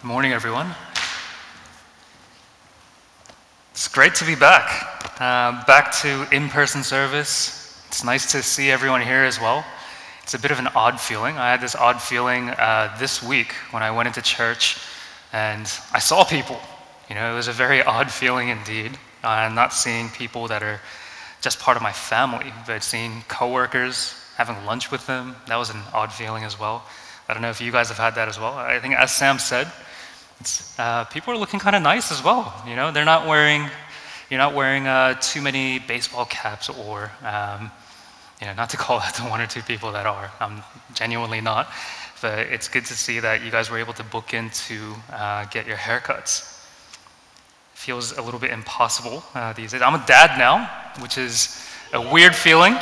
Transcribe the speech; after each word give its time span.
Good 0.00 0.06
morning, 0.06 0.32
everyone. 0.32 0.74
It's 3.72 3.86
great 3.86 4.14
to 4.14 4.24
be 4.24 4.34
back. 4.34 5.20
Uh, 5.20 5.62
back 5.66 5.92
to 6.00 6.26
in 6.34 6.48
person 6.48 6.82
service. 6.82 7.84
It's 7.88 8.02
nice 8.02 8.32
to 8.32 8.42
see 8.42 8.70
everyone 8.70 9.02
here 9.02 9.24
as 9.24 9.38
well. 9.38 9.62
It's 10.22 10.32
a 10.32 10.38
bit 10.38 10.52
of 10.52 10.58
an 10.58 10.68
odd 10.68 10.98
feeling. 10.98 11.36
I 11.36 11.50
had 11.50 11.60
this 11.60 11.76
odd 11.76 12.00
feeling 12.00 12.48
uh, 12.48 12.96
this 12.98 13.22
week 13.22 13.52
when 13.72 13.82
I 13.82 13.90
went 13.90 14.06
into 14.06 14.22
church 14.22 14.78
and 15.34 15.70
I 15.92 15.98
saw 15.98 16.24
people. 16.24 16.58
You 17.10 17.14
know, 17.14 17.30
it 17.30 17.36
was 17.36 17.48
a 17.48 17.52
very 17.52 17.82
odd 17.96 18.10
feeling 18.10 18.48
indeed. 18.48 18.98
I'm 19.22 19.52
uh, 19.52 19.54
not 19.54 19.74
seeing 19.74 20.08
people 20.08 20.48
that 20.48 20.62
are 20.62 20.80
just 21.42 21.60
part 21.60 21.76
of 21.76 21.82
my 21.82 21.92
family, 21.92 22.54
but 22.66 22.82
seeing 22.82 23.22
coworkers, 23.28 24.14
having 24.36 24.64
lunch 24.64 24.90
with 24.90 25.06
them, 25.06 25.36
that 25.46 25.56
was 25.56 25.68
an 25.68 25.82
odd 25.92 26.10
feeling 26.10 26.44
as 26.44 26.58
well. 26.58 26.86
I 27.28 27.34
don't 27.34 27.42
know 27.42 27.50
if 27.50 27.60
you 27.60 27.70
guys 27.70 27.88
have 27.88 27.98
had 27.98 28.14
that 28.14 28.28
as 28.28 28.40
well. 28.40 28.54
I 28.54 28.80
think, 28.80 28.94
as 28.94 29.12
Sam 29.12 29.38
said, 29.38 29.70
uh, 30.78 31.04
people 31.04 31.34
are 31.34 31.36
looking 31.36 31.60
kind 31.60 31.76
of 31.76 31.82
nice 31.82 32.10
as 32.10 32.22
well. 32.24 32.54
You 32.66 32.76
know, 32.76 32.90
they're 32.90 33.04
not 33.04 33.26
wearing, 33.26 33.68
you're 34.30 34.38
not 34.38 34.54
wearing 34.54 34.86
uh, 34.86 35.14
too 35.20 35.42
many 35.42 35.78
baseball 35.78 36.24
caps 36.24 36.68
or, 36.68 37.10
um, 37.24 37.70
you 38.40 38.46
know, 38.46 38.54
not 38.54 38.70
to 38.70 38.76
call 38.84 39.00
out 39.00 39.14
the 39.14 39.22
one 39.22 39.40
or 39.40 39.46
two 39.46 39.62
people 39.62 39.92
that 39.92 40.06
are. 40.06 40.30
I'm 40.40 40.62
genuinely 40.94 41.40
not. 41.40 41.68
But 42.22 42.40
it's 42.40 42.68
good 42.68 42.84
to 42.86 42.94
see 42.94 43.20
that 43.20 43.42
you 43.42 43.50
guys 43.50 43.70
were 43.70 43.78
able 43.78 43.94
to 43.94 44.04
book 44.04 44.34
in 44.34 44.50
to 44.50 44.94
uh, 45.12 45.44
get 45.46 45.66
your 45.66 45.76
haircuts. 45.76 46.58
Feels 47.74 48.16
a 48.18 48.22
little 48.22 48.40
bit 48.40 48.50
impossible 48.50 49.22
uh, 49.34 49.54
these 49.54 49.72
days. 49.72 49.80
I'm 49.80 49.94
a 49.94 50.04
dad 50.06 50.38
now, 50.38 50.70
which 51.02 51.16
is 51.16 51.66
a 51.94 52.12
weird 52.12 52.36
feeling. 52.36 52.74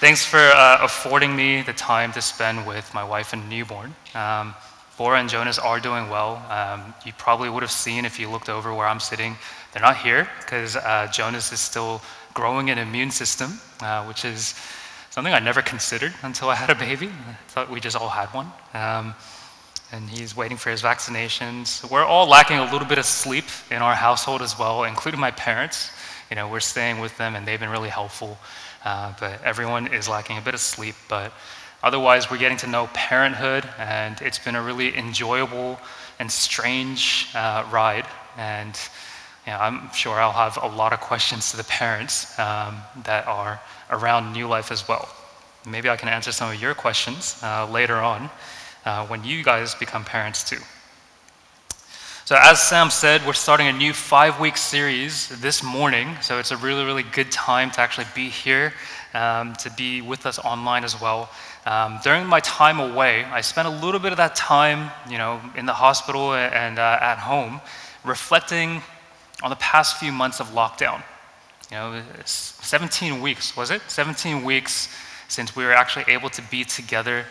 Thanks 0.00 0.24
for 0.24 0.38
uh, 0.38 0.78
affording 0.82 1.34
me 1.34 1.62
the 1.62 1.72
time 1.72 2.12
to 2.12 2.20
spend 2.20 2.66
with 2.66 2.92
my 2.92 3.02
wife 3.02 3.32
and 3.32 3.48
newborn. 3.48 3.94
Um, 4.14 4.54
Bora 4.98 5.20
and 5.20 5.28
Jonas 5.28 5.60
are 5.60 5.78
doing 5.78 6.10
well. 6.10 6.44
Um, 6.50 6.92
you 7.06 7.12
probably 7.16 7.48
would 7.48 7.62
have 7.62 7.70
seen 7.70 8.04
if 8.04 8.18
you 8.18 8.28
looked 8.28 8.48
over 8.48 8.74
where 8.74 8.88
I'm 8.88 8.98
sitting. 8.98 9.36
They're 9.72 9.80
not 9.80 9.96
here 9.96 10.28
because 10.40 10.74
uh, 10.74 11.08
Jonas 11.12 11.52
is 11.52 11.60
still 11.60 12.02
growing 12.34 12.68
an 12.70 12.78
immune 12.78 13.12
system, 13.12 13.60
uh, 13.80 14.04
which 14.06 14.24
is 14.24 14.56
something 15.10 15.32
I 15.32 15.38
never 15.38 15.62
considered 15.62 16.12
until 16.22 16.48
I 16.50 16.56
had 16.56 16.70
a 16.70 16.74
baby. 16.74 17.06
I 17.06 17.34
thought 17.46 17.70
we 17.70 17.78
just 17.78 17.96
all 17.96 18.08
had 18.08 18.26
one. 18.34 18.50
Um, 18.74 19.14
and 19.92 20.10
he's 20.10 20.36
waiting 20.36 20.56
for 20.56 20.70
his 20.70 20.82
vaccinations. 20.82 21.88
We're 21.88 22.04
all 22.04 22.28
lacking 22.28 22.58
a 22.58 22.70
little 22.72 22.88
bit 22.88 22.98
of 22.98 23.04
sleep 23.04 23.44
in 23.70 23.80
our 23.82 23.94
household 23.94 24.42
as 24.42 24.58
well, 24.58 24.82
including 24.82 25.20
my 25.20 25.30
parents. 25.30 25.92
You 26.28 26.34
know, 26.34 26.48
we're 26.48 26.58
staying 26.58 26.98
with 26.98 27.16
them 27.18 27.36
and 27.36 27.46
they've 27.46 27.60
been 27.60 27.70
really 27.70 27.88
helpful. 27.88 28.36
Uh, 28.84 29.12
but 29.20 29.42
everyone 29.44 29.92
is 29.94 30.08
lacking 30.08 30.38
a 30.38 30.40
bit 30.40 30.54
of 30.54 30.60
sleep. 30.60 30.96
But 31.08 31.32
otherwise, 31.82 32.30
we're 32.30 32.38
getting 32.38 32.58
to 32.58 32.66
know 32.66 32.88
parenthood, 32.94 33.68
and 33.78 34.20
it's 34.20 34.38
been 34.38 34.56
a 34.56 34.62
really 34.62 34.96
enjoyable 34.96 35.78
and 36.18 36.30
strange 36.30 37.28
uh, 37.34 37.64
ride. 37.70 38.06
And 38.36 38.78
you 39.46 39.52
know, 39.52 39.58
I'm 39.58 39.90
sure 39.92 40.20
I'll 40.20 40.32
have 40.32 40.58
a 40.62 40.68
lot 40.76 40.92
of 40.92 41.00
questions 41.00 41.50
to 41.52 41.56
the 41.56 41.64
parents 41.64 42.38
um, 42.38 42.76
that 43.04 43.26
are 43.26 43.60
around 43.90 44.32
New 44.32 44.46
Life 44.46 44.70
as 44.70 44.86
well. 44.86 45.08
Maybe 45.66 45.88
I 45.88 45.96
can 45.96 46.08
answer 46.08 46.32
some 46.32 46.52
of 46.52 46.60
your 46.60 46.74
questions 46.74 47.40
uh, 47.42 47.66
later 47.70 47.96
on 47.96 48.30
uh, 48.84 49.06
when 49.06 49.24
you 49.24 49.42
guys 49.42 49.74
become 49.74 50.04
parents 50.04 50.48
too. 50.48 50.58
So, 52.24 52.36
as 52.38 52.60
Sam 52.60 52.90
said, 52.90 53.26
we're 53.26 53.32
starting 53.32 53.68
a 53.68 53.72
new 53.72 53.94
five 53.94 54.38
week 54.38 54.58
series 54.58 55.28
this 55.40 55.62
morning. 55.62 56.14
So, 56.20 56.38
it's 56.38 56.50
a 56.50 56.58
really, 56.58 56.84
really 56.84 57.02
good 57.02 57.32
time 57.32 57.70
to 57.70 57.80
actually 57.80 58.06
be 58.14 58.28
here, 58.28 58.74
um, 59.14 59.54
to 59.54 59.70
be 59.70 60.02
with 60.02 60.26
us 60.26 60.38
online 60.38 60.84
as 60.84 61.00
well. 61.00 61.30
Um, 61.68 61.98
during 62.02 62.24
my 62.24 62.40
time 62.40 62.80
away, 62.80 63.24
I 63.24 63.42
spent 63.42 63.68
a 63.68 63.70
little 63.70 64.00
bit 64.00 64.10
of 64.10 64.16
that 64.16 64.34
time, 64.34 64.90
you 65.06 65.18
know, 65.18 65.38
in 65.54 65.66
the 65.66 65.74
hospital 65.74 66.32
and 66.32 66.78
uh, 66.78 66.98
at 66.98 67.18
home, 67.18 67.60
reflecting 68.04 68.80
on 69.42 69.50
the 69.50 69.56
past 69.56 69.98
few 69.98 70.10
months 70.10 70.40
of 70.40 70.46
lockdown. 70.52 71.02
You 71.70 71.76
know, 71.76 72.02
17 72.24 73.20
weeks, 73.20 73.54
was 73.54 73.70
it? 73.70 73.82
17 73.86 74.44
weeks 74.44 74.88
since 75.28 75.54
we 75.54 75.62
were 75.62 75.74
actually 75.74 76.06
able 76.08 76.30
to 76.30 76.42
be 76.50 76.64
together 76.64 77.26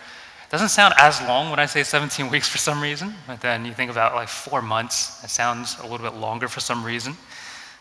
doesn't 0.51 0.69
sound 0.69 0.93
as 0.99 1.19
long 1.23 1.49
when 1.49 1.59
I 1.59 1.65
say 1.65 1.81
17 1.81 2.29
weeks 2.31 2.47
for 2.47 2.59
some 2.59 2.79
reason, 2.79 3.15
but 3.25 3.41
then 3.41 3.65
you 3.65 3.73
think 3.73 3.89
about 3.89 4.13
like 4.13 4.29
four 4.29 4.61
months, 4.61 5.23
it 5.23 5.31
sounds 5.31 5.77
a 5.79 5.87
little 5.87 6.09
bit 6.09 6.13
longer 6.13 6.47
for 6.47 6.59
some 6.59 6.83
reason. 6.83 7.13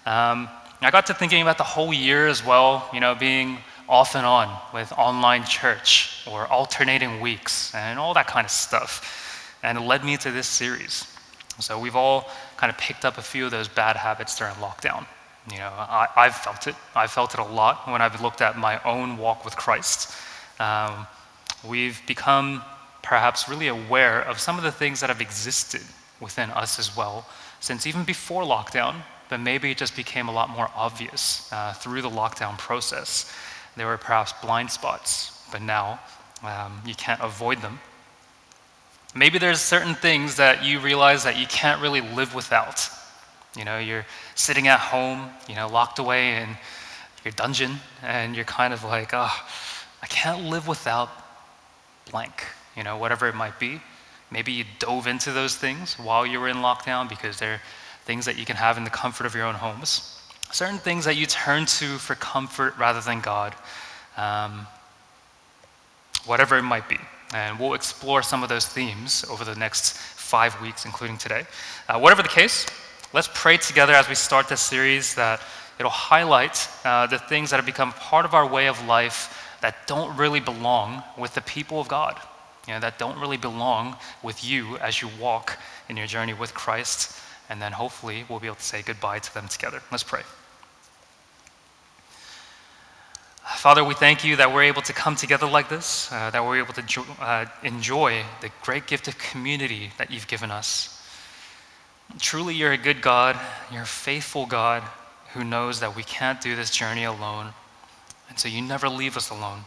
Um, 0.06 0.48
I 0.80 0.91
got 0.91 1.04
to 1.06 1.14
thinking 1.14 1.42
about 1.42 1.59
the 1.59 1.64
whole 1.64 1.92
year 1.92 2.26
as 2.28 2.44
well, 2.44 2.88
you 2.94 3.00
know, 3.00 3.14
being 3.14 3.59
off 3.88 4.14
and 4.14 4.26
on 4.26 4.56
with 4.72 4.92
online 4.92 5.44
church 5.44 6.26
or 6.30 6.47
alternating 6.48 7.20
weeks 7.20 7.74
and 7.74 7.98
all 7.98 8.14
that 8.14 8.26
kind 8.26 8.44
of 8.44 8.50
stuff. 8.50 9.58
And 9.62 9.78
it 9.78 9.82
led 9.82 10.04
me 10.04 10.16
to 10.19 10.30
this 10.30 10.47
series. 10.47 11.06
So 11.60 11.78
we've 11.78 11.97
all 11.97 12.28
kind 12.56 12.70
of 12.70 12.78
picked 12.78 13.04
up 13.04 13.19
a 13.19 13.22
few 13.22 13.44
of 13.47 13.50
those 13.50 13.69
bad 13.69 13.97
habits 13.97 14.36
during 14.38 14.54
lockdown. 14.54 15.06
You 15.50 15.58
know, 15.58 15.72
I, 15.76 16.08
have 16.16 16.34
felt 16.36 16.66
it. 16.66 16.74
I've 16.94 17.12
felt 17.12 17.34
it 17.34 17.41
a 17.41 17.44
lot 17.44 17.88
when 17.91 18.02
I've 18.02 18.20
looked 18.20 18.41
at 18.41 18.58
my 18.58 18.82
own 18.82 19.16
walk 19.16 19.44
with 19.44 19.56
Christ. 19.56 20.12
Um, 20.58 21.06
we've 21.66 22.00
become 22.06 22.62
perhaps 23.03 23.48
really 23.48 23.68
aware 23.68 24.22
of 24.22 24.41
some 24.41 24.58
of 24.58 24.64
the 24.64 24.72
things 24.72 25.00
that 25.00 25.08
have 25.08 25.20
existed 25.20 25.82
within 26.20 26.50
us 26.50 26.78
as 26.78 26.97
well 26.97 27.26
since 27.60 27.86
even 27.86 28.04
before 28.04 28.42
lockdown, 28.42 28.97
but 29.28 29.38
maybe 29.38 29.70
it 29.70 29.78
just 29.78 29.97
became 29.97 30.28
a 30.28 30.32
lot 30.32 30.50
more 30.50 30.68
obvious 30.74 31.50
uh, 31.53 31.72
through 31.74 32.03
the 32.03 32.10
lockdown 32.10 32.58
process. 32.58 33.32
There 33.76 33.87
were 33.87 33.98
perhaps 33.98 34.32
blind 34.42 34.70
spots, 34.70 35.38
but 35.53 35.62
now 35.62 36.00
um, 36.42 36.81
you 36.87 36.94
can't 36.94 37.20
avoid 37.20 37.60
them. 37.60 37.78
Maybe 39.14 39.38
there's 39.38 39.60
certain 39.60 39.94
things 39.94 40.37
that 40.37 40.64
you 40.64 40.81
realize 40.81 41.25
that 41.25 41.38
you 41.38 41.47
can't 41.47 41.81
really 41.81 42.00
live 42.00 42.34
without. 42.34 42.88
You 43.56 43.65
know, 43.65 43.78
you're 43.78 44.04
sitting 44.34 44.69
at 44.69 44.78
home, 44.78 45.31
you 45.48 45.54
know, 45.54 45.69
locked 45.69 45.98
away 45.98 46.42
in 46.42 46.48
your 47.25 47.32
dungeon, 47.32 47.76
and 48.03 48.36
you're 48.36 48.44
kind 48.44 48.75
of 48.75 48.84
like, 48.84 49.10
oh, 49.12 49.34
I 50.03 50.06
can't 50.06 50.44
live 50.44 50.69
without 50.69 51.09
blank, 52.10 52.44
you 52.76 52.82
know, 52.82 52.97
whatever 52.98 53.26
it 53.28 53.34
might 53.34 53.59
be. 53.59 53.81
Maybe 54.31 54.53
you 54.53 54.65
dove 54.78 55.06
into 55.06 55.32
those 55.32 55.56
things 55.56 55.94
while 55.98 56.26
you 56.26 56.41
were 56.41 56.48
in 56.48 56.56
lockdown 56.56 57.09
because 57.09 57.38
they're 57.38 57.60
things 58.04 58.25
that 58.26 58.38
you 58.38 58.44
can 58.44 58.56
have 58.56 58.76
in 58.76 58.84
the 58.84 58.91
comfort 58.91 59.26
of 59.26 59.34
your 59.34 59.44
own 59.44 59.54
homes. 59.54 60.16
Certain 60.50 60.78
things 60.78 61.04
that 61.04 61.16
you 61.16 61.26
turn 61.26 61.66
to 61.66 61.98
for 61.98 62.14
comfort 62.14 62.76
rather 62.78 63.00
than 63.00 63.20
God, 63.20 63.54
um, 64.16 64.66
whatever 66.24 66.56
it 66.56 66.62
might 66.62 66.88
be. 66.88 66.98
And 67.34 67.58
we'll 67.58 67.74
explore 67.74 68.22
some 68.22 68.42
of 68.42 68.48
those 68.48 68.66
themes 68.66 69.24
over 69.28 69.44
the 69.44 69.54
next 69.56 69.96
five 69.96 70.60
weeks, 70.62 70.84
including 70.84 71.18
today. 71.18 71.44
Uh, 71.88 71.98
whatever 71.98 72.22
the 72.22 72.28
case, 72.28 72.66
let's 73.12 73.28
pray 73.34 73.56
together 73.56 73.92
as 73.92 74.08
we 74.08 74.14
start 74.14 74.48
this 74.48 74.60
series 74.60 75.14
that 75.16 75.40
it'll 75.78 75.90
highlight 75.90 76.68
uh, 76.84 77.06
the 77.06 77.18
things 77.18 77.50
that 77.50 77.56
have 77.56 77.66
become 77.66 77.92
part 77.92 78.24
of 78.24 78.34
our 78.34 78.46
way 78.46 78.68
of 78.68 78.86
life 78.86 79.56
that 79.60 79.86
don't 79.86 80.16
really 80.16 80.40
belong 80.40 81.02
with 81.18 81.34
the 81.34 81.40
people 81.42 81.80
of 81.80 81.88
God, 81.88 82.18
you 82.66 82.74
know, 82.74 82.80
that 82.80 82.98
don't 82.98 83.18
really 83.18 83.36
belong 83.36 83.96
with 84.22 84.44
you 84.44 84.76
as 84.78 85.02
you 85.02 85.08
walk 85.20 85.58
in 85.88 85.96
your 85.96 86.06
journey 86.06 86.34
with 86.34 86.54
Christ. 86.54 87.18
And 87.48 87.62
then 87.62 87.72
hopefully 87.72 88.24
we'll 88.28 88.40
be 88.40 88.46
able 88.46 88.56
to 88.56 88.62
say 88.62 88.82
goodbye 88.82 89.20
to 89.20 89.34
them 89.34 89.48
together. 89.48 89.82
Let's 89.90 90.02
pray. 90.02 90.22
Father, 93.56 93.84
we 93.84 93.94
thank 93.94 94.24
you 94.24 94.36
that 94.36 94.52
we're 94.52 94.64
able 94.64 94.82
to 94.82 94.92
come 94.92 95.14
together 95.14 95.46
like 95.46 95.68
this, 95.68 96.10
uh, 96.12 96.30
that 96.30 96.44
we're 96.44 96.58
able 96.58 96.74
to 96.74 96.82
jo- 96.82 97.06
uh, 97.20 97.46
enjoy 97.62 98.24
the 98.40 98.50
great 98.62 98.86
gift 98.86 99.06
of 99.06 99.16
community 99.18 99.92
that 99.98 100.10
you've 100.10 100.26
given 100.26 100.50
us. 100.50 101.00
Truly, 102.18 102.54
you're 102.54 102.72
a 102.72 102.78
good 102.78 103.00
God, 103.00 103.38
you're 103.72 103.82
a 103.82 103.86
faithful 103.86 104.46
God 104.46 104.82
who 105.32 105.44
knows 105.44 105.80
that 105.80 105.94
we 105.94 106.02
can't 106.02 106.40
do 106.40 106.56
this 106.56 106.70
journey 106.70 107.04
alone. 107.04 107.52
And 108.28 108.38
so 108.38 108.48
you 108.48 108.62
never 108.62 108.88
leave 108.88 109.16
us 109.16 109.30
alone. 109.30 109.60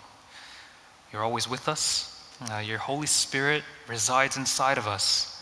You're 1.11 1.23
always 1.23 1.49
with 1.49 1.67
us. 1.67 2.23
Uh, 2.51 2.57
your 2.57 2.77
Holy 2.77 3.07
Spirit 3.07 3.63
resides 3.87 4.37
inside 4.37 4.77
of 4.77 4.87
us 4.87 5.38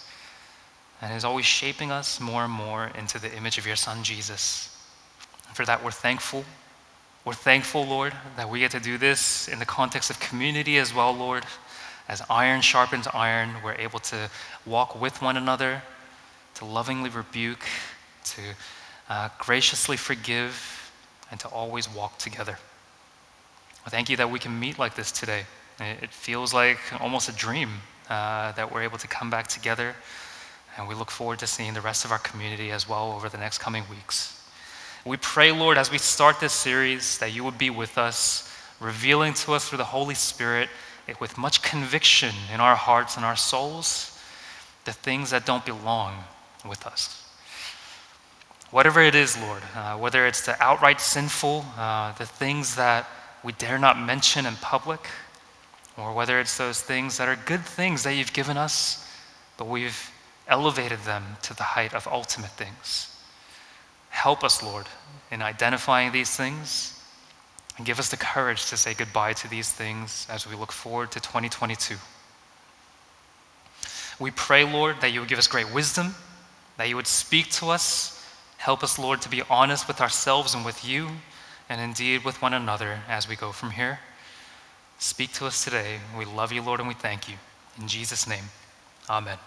and 1.02 1.14
is 1.14 1.24
always 1.24 1.46
shaping 1.46 1.92
us 1.92 2.20
more 2.20 2.44
and 2.44 2.54
more 2.54 2.92
into 2.98 3.20
the 3.20 3.34
image 3.36 3.58
of 3.58 3.68
your 3.68 3.76
Son, 3.76 4.04
Jesus. 4.04 4.76
And 5.48 5.56
for 5.56 5.66
that, 5.66 5.84
we're 5.84 5.92
thankful. 5.92 6.44
We're 7.26 7.34
thankful, 7.34 7.86
Lord, 7.86 8.14
that 8.36 8.50
we 8.50 8.60
get 8.60 8.72
to 8.72 8.80
do 8.80 8.98
this 8.98 9.48
in 9.48 9.60
the 9.60 9.66
context 9.66 10.10
of 10.10 10.20
community 10.20 10.78
as 10.78 10.94
well, 10.94 11.14
Lord. 11.14 11.44
As 12.08 12.22
iron 12.30 12.62
sharpens 12.62 13.08
iron, 13.14 13.52
we're 13.64 13.76
able 13.76 14.00
to 14.00 14.30
walk 14.66 15.00
with 15.00 15.22
one 15.22 15.36
another, 15.36 15.82
to 16.56 16.66
lovingly 16.66 17.10
rebuke, 17.10 17.66
to 18.26 18.42
uh, 19.10 19.30
graciously 19.38 19.98
forgive, 19.98 20.92
and 21.30 21.40
to 21.42 21.48
always 21.50 21.94
walk 21.94 22.18
together. 22.18 22.58
Thank 23.90 24.10
you 24.10 24.18
that 24.18 24.30
we 24.30 24.40
can 24.40 24.58
meet 24.60 24.80
like 24.80 24.96
this 24.96 25.12
today. 25.12 25.46
It 25.80 26.12
feels 26.12 26.54
like 26.54 26.80
almost 27.00 27.30
a 27.30 27.34
dream 27.34 27.70
uh, 28.10 28.52
that 28.54 28.72
we're 28.72 28.82
able 28.82 28.98
to 28.98 29.08
come 29.08 29.30
back 29.30 29.48
together, 29.48 29.96
and 30.78 30.88
we 30.88 30.96
look 30.96 31.12
forward 31.12 31.40
to 31.40 31.48
seeing 31.48 31.74
the 31.74 31.82
rest 31.82 32.06
of 32.06 32.12
our 32.12 32.20
community 32.20 32.72
as 32.72 32.88
well 32.88 33.12
over 33.12 33.30
the 33.30 33.38
next 33.38 33.58
coming 33.58 33.84
weeks. 33.90 34.34
We 35.06 35.18
pray, 35.18 35.52
Lord, 35.52 35.78
as 35.78 35.90
we 35.90 35.98
start 35.98 36.40
this 36.40 36.54
series, 36.54 37.18
that 37.20 37.34
you 37.34 37.44
would 37.44 37.58
be 37.58 37.70
with 37.70 37.98
us, 37.98 38.54
revealing 38.80 39.34
to 39.36 39.54
us 39.54 39.68
through 39.68 39.80
the 39.80 39.86
Holy 39.86 40.16
Spirit 40.16 40.70
with 41.20 41.38
much 41.38 41.62
conviction 41.62 42.34
in 42.54 42.60
our 42.60 42.76
hearts 42.76 43.16
and 43.16 43.26
our 43.26 43.36
souls 43.36 44.20
the 44.86 44.94
things 44.94 45.32
that 45.32 45.46
don't 45.46 45.66
belong 45.66 46.14
with 46.68 46.86
us. 46.88 47.24
Whatever 48.72 49.02
it 49.02 49.16
is, 49.16 49.38
Lord, 49.40 49.62
uh, 49.76 49.98
whether 49.98 50.26
it's 50.26 50.46
the 50.46 50.62
outright 50.62 51.00
sinful, 51.00 51.66
uh, 51.78 52.14
the 52.14 52.26
things 52.26 52.76
that 52.76 53.08
we 53.44 53.54
dare 53.54 53.78
not 53.78 54.00
mention 54.00 54.46
in 54.46 54.56
public, 54.56 55.00
or 55.98 56.14
whether 56.14 56.40
it's 56.40 56.58
those 56.58 56.82
things 56.82 57.18
that 57.18 57.28
are 57.28 57.38
good 57.46 57.64
things 57.64 58.04
that 58.04 58.14
you've 58.14 58.34
given 58.34 58.58
us, 58.58 59.10
but 59.58 59.68
we've 59.68 60.12
elevated 60.48 61.00
them 61.00 61.24
to 61.44 61.56
the 61.56 61.64
height 61.64 61.94
of 61.94 62.08
ultimate 62.08 62.52
things. 62.52 63.14
Help 64.10 64.44
us, 64.44 64.64
Lord, 64.64 64.88
in 65.32 65.42
identifying 65.42 66.12
these 66.12 66.36
things 66.36 67.00
and 67.78 67.86
give 67.86 68.00
us 68.00 68.10
the 68.10 68.18
courage 68.18 68.70
to 68.70 68.78
say 68.78 68.94
goodbye 68.94 69.34
to 69.34 69.50
these 69.50 69.72
things 69.72 70.26
as 70.30 70.48
we 70.48 70.56
look 70.56 70.72
forward 70.72 71.12
to 71.12 71.20
2022. 71.20 71.96
We 74.20 74.32
pray, 74.32 74.64
Lord, 74.64 75.00
that 75.02 75.14
you 75.14 75.20
would 75.20 75.30
give 75.30 75.38
us 75.38 75.48
great 75.48 75.72
wisdom, 75.72 76.16
that 76.78 76.90
you 76.90 76.96
would 76.96 77.08
speak 77.08 77.52
to 77.52 77.68
us. 77.68 78.26
Help 78.58 78.84
us, 78.84 78.98
Lord, 78.98 79.22
to 79.22 79.30
be 79.30 79.44
honest 79.50 79.88
with 79.88 80.02
ourselves 80.02 80.56
and 80.56 80.66
with 80.66 80.84
you, 80.88 81.10
and 81.70 81.80
indeed 81.80 82.24
with 82.26 82.42
one 82.42 82.54
another 82.54 83.00
as 83.08 83.30
we 83.30 83.36
go 83.36 83.52
from 83.52 83.70
here. 83.72 84.00
Speak 84.98 85.32
to 85.34 85.46
us 85.46 85.64
today. 85.64 86.00
We 86.18 86.26
love 86.26 86.52
you, 86.52 86.64
Lord, 86.64 86.80
and 86.80 86.88
we 86.88 86.96
thank 86.96 87.30
you. 87.30 87.36
In 87.80 87.88
Jesus' 87.88 88.28
name, 88.28 88.46
amen. 89.08 89.38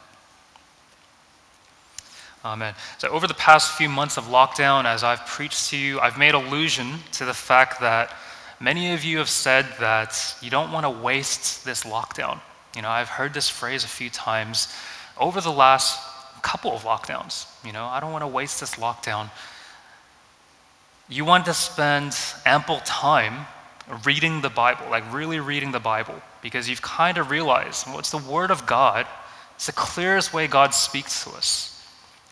Amen. 2.43 2.75
So, 2.97 3.09
over 3.09 3.27
the 3.27 3.35
past 3.35 3.77
few 3.77 3.91
months 3.91 4.17
of 4.17 4.25
lockdown, 4.25 4.87
as 4.87 5.05
I've 5.05 5.27
preached 5.27 5.69
to 5.71 5.77
you, 5.77 6.01
I've 6.01 6.19
made 6.19 6.35
allusion 6.35 6.95
to 7.13 7.27
the 7.27 7.35
fact 7.35 7.81
that 7.81 8.17
many 8.59 8.95
of 8.95 9.05
you 9.05 9.19
have 9.19 9.29
said 9.29 9.67
that 9.79 10.35
you 10.41 10.49
don't 10.49 10.73
want 10.73 10.85
to 10.85 10.91
waste 10.91 11.67
this 11.67 11.85
lockdown. 11.85 12.41
You 12.75 12.81
know, 12.81 12.89
I've 12.89 13.11
heard 13.11 13.35
this 13.35 13.51
phrase 13.51 13.85
a 13.85 13.89
few 13.89 14.09
times 14.09 14.75
over 15.19 15.43
the 15.43 15.53
last 15.53 16.01
couple 16.41 16.73
of 16.73 16.83
lockdowns. 16.83 17.47
You 17.63 17.73
know, 17.73 17.85
I 17.85 18.01
don't 18.01 18.13
want 18.13 18.23
to 18.23 18.29
waste 18.29 18.61
this 18.61 18.77
lockdown. 18.77 19.29
You 21.11 21.27
want 21.27 21.45
to 21.45 21.53
spend 21.53 22.17
ample 22.47 22.81
time 22.87 23.47
reading 24.07 24.41
the 24.41 24.49
Bible, 24.49 24.87
like 24.89 25.05
really 25.13 25.41
reading 25.41 25.73
the 25.73 25.81
Bible, 25.81 26.15
because 26.41 26.71
you've 26.71 26.81
kind 26.81 27.19
of 27.19 27.31
realized 27.31 27.87
what's 27.93 28.15
well, 28.15 28.23
the 28.23 28.33
Word 28.33 28.51
of 28.51 28.65
God. 28.65 29.07
It's 29.57 29.67
the 29.67 29.73
clearest 29.73 30.33
way 30.33 30.47
God 30.47 30.73
speaks 30.73 31.25
to 31.25 31.33
us 31.33 31.77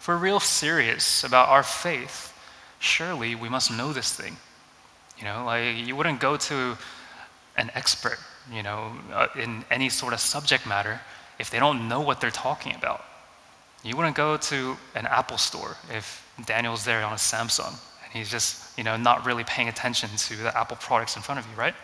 we're 0.08 0.16
real 0.16 0.40
serious 0.40 1.22
about 1.22 1.50
our 1.50 1.62
faith, 1.62 2.32
surely 2.78 3.34
we 3.34 3.48
must 3.50 3.70
know 3.70 3.92
this 3.92 4.12
thing. 4.12 4.36
You 5.18 5.24
know, 5.24 5.44
like 5.44 5.76
you 5.86 5.94
wouldn't 5.94 6.18
go 6.18 6.38
to 6.38 6.78
an 7.58 7.70
expert, 7.74 8.18
you 8.50 8.62
know, 8.62 8.92
uh, 9.12 9.26
in 9.36 9.64
any 9.70 9.90
sort 9.90 10.14
of 10.14 10.20
subject 10.20 10.66
matter 10.66 10.98
if 11.38 11.50
they 11.50 11.58
don't 11.58 11.88
know 11.88 12.00
what 12.00 12.20
they're 12.20 12.30
talking 12.30 12.74
about. 12.74 13.04
You 13.84 13.96
wouldn't 13.96 14.16
go 14.16 14.38
to 14.38 14.76
an 14.94 15.06
Apple 15.06 15.38
store 15.38 15.76
if 15.94 16.26
Daniel's 16.46 16.84
there 16.84 17.04
on 17.04 17.12
a 17.12 17.16
Samsung 17.16 17.68
and 17.68 18.12
he's 18.12 18.30
just, 18.30 18.76
you 18.78 18.84
know, 18.84 18.96
not 18.96 19.26
really 19.26 19.44
paying 19.44 19.68
attention 19.68 20.08
to 20.08 20.36
the 20.36 20.56
Apple 20.56 20.78
products 20.80 21.16
in 21.16 21.22
front 21.22 21.38
of 21.38 21.46
you, 21.50 21.56
right? 21.56 21.74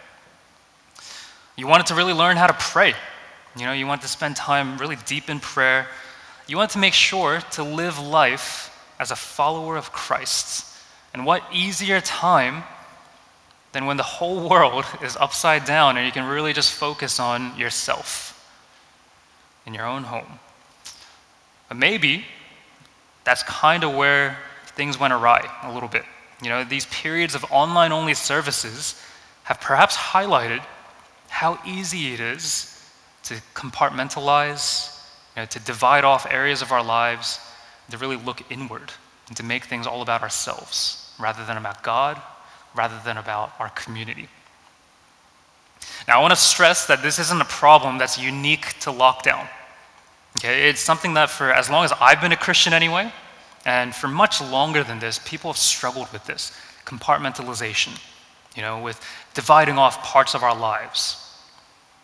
You 1.56 1.66
wanted 1.66 1.86
to 1.88 1.94
really 1.94 2.14
learn 2.14 2.36
how 2.36 2.46
to 2.46 2.54
pray. 2.54 2.94
You 3.56 3.66
know, 3.66 3.72
you 3.72 3.86
want 3.86 4.00
to 4.02 4.08
spend 4.08 4.34
time 4.34 4.78
really 4.78 4.96
deep 5.04 5.28
in 5.28 5.40
prayer 5.40 5.86
you 6.46 6.56
want 6.56 6.70
to 6.72 6.78
make 6.78 6.94
sure 6.94 7.40
to 7.52 7.62
live 7.62 7.98
life 7.98 8.70
as 8.98 9.10
a 9.10 9.16
follower 9.16 9.76
of 9.76 9.92
Christ. 9.92 10.66
And 11.12 11.24
what 11.24 11.42
easier 11.52 12.00
time 12.00 12.64
than 13.72 13.86
when 13.86 13.96
the 13.96 14.02
whole 14.02 14.48
world 14.48 14.84
is 15.02 15.16
upside 15.16 15.64
down 15.64 15.96
and 15.96 16.06
you 16.06 16.12
can 16.12 16.28
really 16.28 16.52
just 16.52 16.72
focus 16.72 17.18
on 17.18 17.56
yourself 17.58 18.30
in 19.66 19.74
your 19.74 19.86
own 19.86 20.04
home. 20.04 20.38
But 21.68 21.78
maybe 21.78 22.24
that's 23.24 23.42
kind 23.44 23.84
of 23.84 23.94
where 23.94 24.38
things 24.76 24.98
went 24.98 25.12
awry 25.12 25.48
a 25.62 25.72
little 25.72 25.88
bit. 25.88 26.04
You 26.42 26.50
know, 26.50 26.64
these 26.64 26.86
periods 26.86 27.34
of 27.34 27.44
online 27.50 27.90
only 27.90 28.14
services 28.14 29.00
have 29.44 29.60
perhaps 29.60 29.96
highlighted 29.96 30.62
how 31.28 31.58
easy 31.66 32.12
it 32.12 32.20
is 32.20 32.70
to 33.24 33.34
compartmentalize 33.54 34.93
you 35.36 35.42
know, 35.42 35.46
to 35.46 35.58
divide 35.60 36.04
off 36.04 36.26
areas 36.30 36.62
of 36.62 36.72
our 36.72 36.82
lives, 36.82 37.40
to 37.90 37.98
really 37.98 38.16
look 38.16 38.42
inward 38.50 38.92
and 39.28 39.36
to 39.36 39.42
make 39.42 39.64
things 39.64 39.86
all 39.86 40.02
about 40.02 40.22
ourselves 40.22 41.12
rather 41.18 41.44
than 41.44 41.56
about 41.56 41.82
God, 41.82 42.20
rather 42.74 42.98
than 43.04 43.16
about 43.16 43.52
our 43.58 43.70
community. 43.70 44.28
Now, 46.08 46.18
I 46.18 46.22
want 46.22 46.32
to 46.32 46.40
stress 46.40 46.86
that 46.86 47.02
this 47.02 47.18
isn't 47.18 47.40
a 47.40 47.46
problem 47.46 47.98
that's 47.98 48.18
unique 48.18 48.78
to 48.80 48.90
lockdown. 48.90 49.46
Okay, 50.38 50.68
it's 50.68 50.80
something 50.80 51.14
that 51.14 51.30
for 51.30 51.52
as 51.52 51.70
long 51.70 51.84
as 51.84 51.92
I've 52.00 52.20
been 52.20 52.32
a 52.32 52.36
Christian 52.36 52.72
anyway, 52.72 53.12
and 53.64 53.94
for 53.94 54.08
much 54.08 54.42
longer 54.42 54.82
than 54.82 54.98
this, 54.98 55.20
people 55.24 55.50
have 55.50 55.56
struggled 55.56 56.12
with 56.12 56.24
this 56.26 56.52
compartmentalization, 56.84 57.98
you 58.56 58.62
know, 58.62 58.80
with 58.82 59.00
dividing 59.32 59.78
off 59.78 60.02
parts 60.02 60.34
of 60.34 60.42
our 60.42 60.54
lives. 60.54 61.20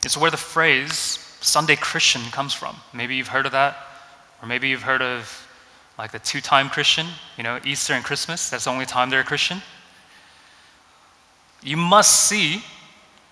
It's 0.05 0.17
where 0.17 0.31
the 0.31 0.37
phrase 0.37 1.30
Sunday 1.41 1.77
Christian 1.77 2.23
comes 2.31 2.55
from. 2.55 2.77
Maybe 2.93 3.17
you've 3.17 3.29
heard 3.29 3.47
of 3.47 3.53
that, 3.53 3.77
or 4.43 4.49
maybe 4.49 4.69
you've 4.69 4.83
heard 4.83 5.03
of 5.03 5.47
like 5.99 6.13
the 6.13 6.19
two 6.19 6.41
time 6.41 6.71
Christian, 6.71 7.07
you 7.37 7.43
know, 7.43 7.61
Easter 7.65 7.93
and 7.93 8.05
Christmas, 8.05 8.49
that's 8.49 8.65
the 8.65 8.71
only 8.71 8.87
time 8.87 9.11
they're 9.11 9.21
a 9.21 9.25
Christian. 9.25 9.61
You 11.63 11.77
must 11.77 12.29
see 12.29 12.63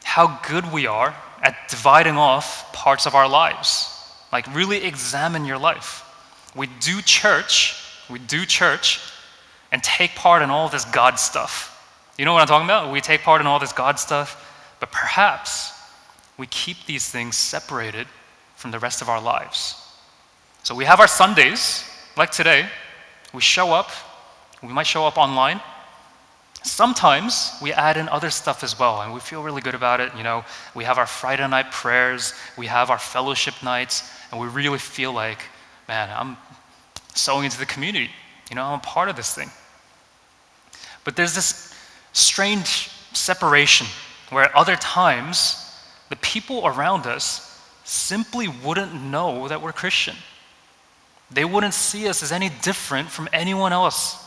how 0.05 0.39
good 0.47 0.71
we 0.73 0.87
are 0.87 1.15
at 1.43 1.57
dividing 1.69 2.17
off 2.17 2.71
parts 2.73 3.07
of 3.07 3.15
our 3.15 3.29
lives. 3.29 3.95
Like, 4.33 4.55
really 4.55 4.85
examine 4.85 5.45
your 5.47 5.59
life. 5.59 6.05
We 6.55 6.67
do 6.81 7.01
church, 7.01 7.83
we 8.11 8.19
do 8.19 8.45
church, 8.45 9.01
and 9.73 9.83
take 9.83 10.15
part 10.15 10.43
in 10.43 10.51
all 10.51 10.69
this 10.69 10.85
God 10.85 11.19
stuff. 11.19 11.75
You 12.19 12.25
know 12.25 12.33
what 12.33 12.43
I'm 12.43 12.49
talking 12.49 12.67
about? 12.67 12.93
We 12.93 13.01
take 13.01 13.23
part 13.23 13.41
in 13.41 13.47
all 13.47 13.59
this 13.59 13.73
God 13.73 13.99
stuff, 13.99 14.77
but 14.81 14.91
perhaps 14.91 15.73
we 16.39 16.47
keep 16.47 16.87
these 16.87 17.09
things 17.09 17.37
separated 17.37 18.07
from 18.57 18.71
the 18.71 18.79
rest 18.79 19.03
of 19.03 19.09
our 19.09 19.21
lives. 19.21 19.75
So 20.63 20.75
we 20.75 20.85
have 20.85 21.01
our 21.01 21.09
Sundays, 21.09 21.85
like 22.17 22.31
today. 22.31 22.69
We 23.35 23.43
show 23.43 23.73
up, 23.73 23.91
we 24.63 24.69
might 24.69 24.87
show 24.87 25.05
up 25.05 25.19
online. 25.19 25.61
Sometimes 26.63 27.53
we 27.63 27.73
add 27.73 27.97
in 27.97 28.09
other 28.09 28.31
stuff 28.31 28.65
as 28.65 28.79
well, 28.79 29.03
and 29.03 29.13
we 29.13 29.21
feel 29.21 29.43
really 29.43 29.63
good 29.63 29.75
about 29.75 30.01
it. 30.01 30.13
You 30.17 30.23
know, 30.23 30.45
we 30.75 30.85
have 30.85 30.99
our 30.99 31.07
Friday 31.07 31.47
night 31.47 31.71
prayers, 31.71 32.35
we 32.57 32.67
have 32.67 32.91
our 32.91 32.99
fellowship 32.99 33.55
nights, 33.63 34.11
and 34.31 34.41
we 34.41 34.49
really 34.49 34.79
feel 34.79 35.13
like, 35.13 35.43
man, 35.87 36.11
I'm 36.15 36.37
sowing 37.15 37.45
into 37.45 37.59
the 37.59 37.67
community. 37.67 38.11
You 38.51 38.57
know, 38.57 38.65
I'm 38.65 38.79
a 38.79 38.83
part 38.83 39.09
of 39.09 39.17
this 39.17 39.35
thing. 39.35 39.51
But 41.05 41.17
there's 41.17 41.35
this 41.35 41.75
strange 42.13 42.91
separation 43.13 43.87
where 44.31 44.45
at 44.45 44.55
other 44.55 44.77
times 44.77 45.68
the 46.09 46.17
people 46.17 46.67
around 46.67 47.07
us 47.07 47.45
simply 47.85 48.49
wouldn't 48.49 48.95
know 48.95 49.49
that 49.49 49.63
we're 49.63 49.73
Christian. 49.73 50.17
They 51.31 51.45
wouldn't 51.45 51.75
see 51.75 52.09
us 52.09 52.23
as 52.23 52.33
any 52.33 52.51
different 52.63 53.09
from 53.09 53.29
anyone 53.33 53.73
else. 53.73 54.25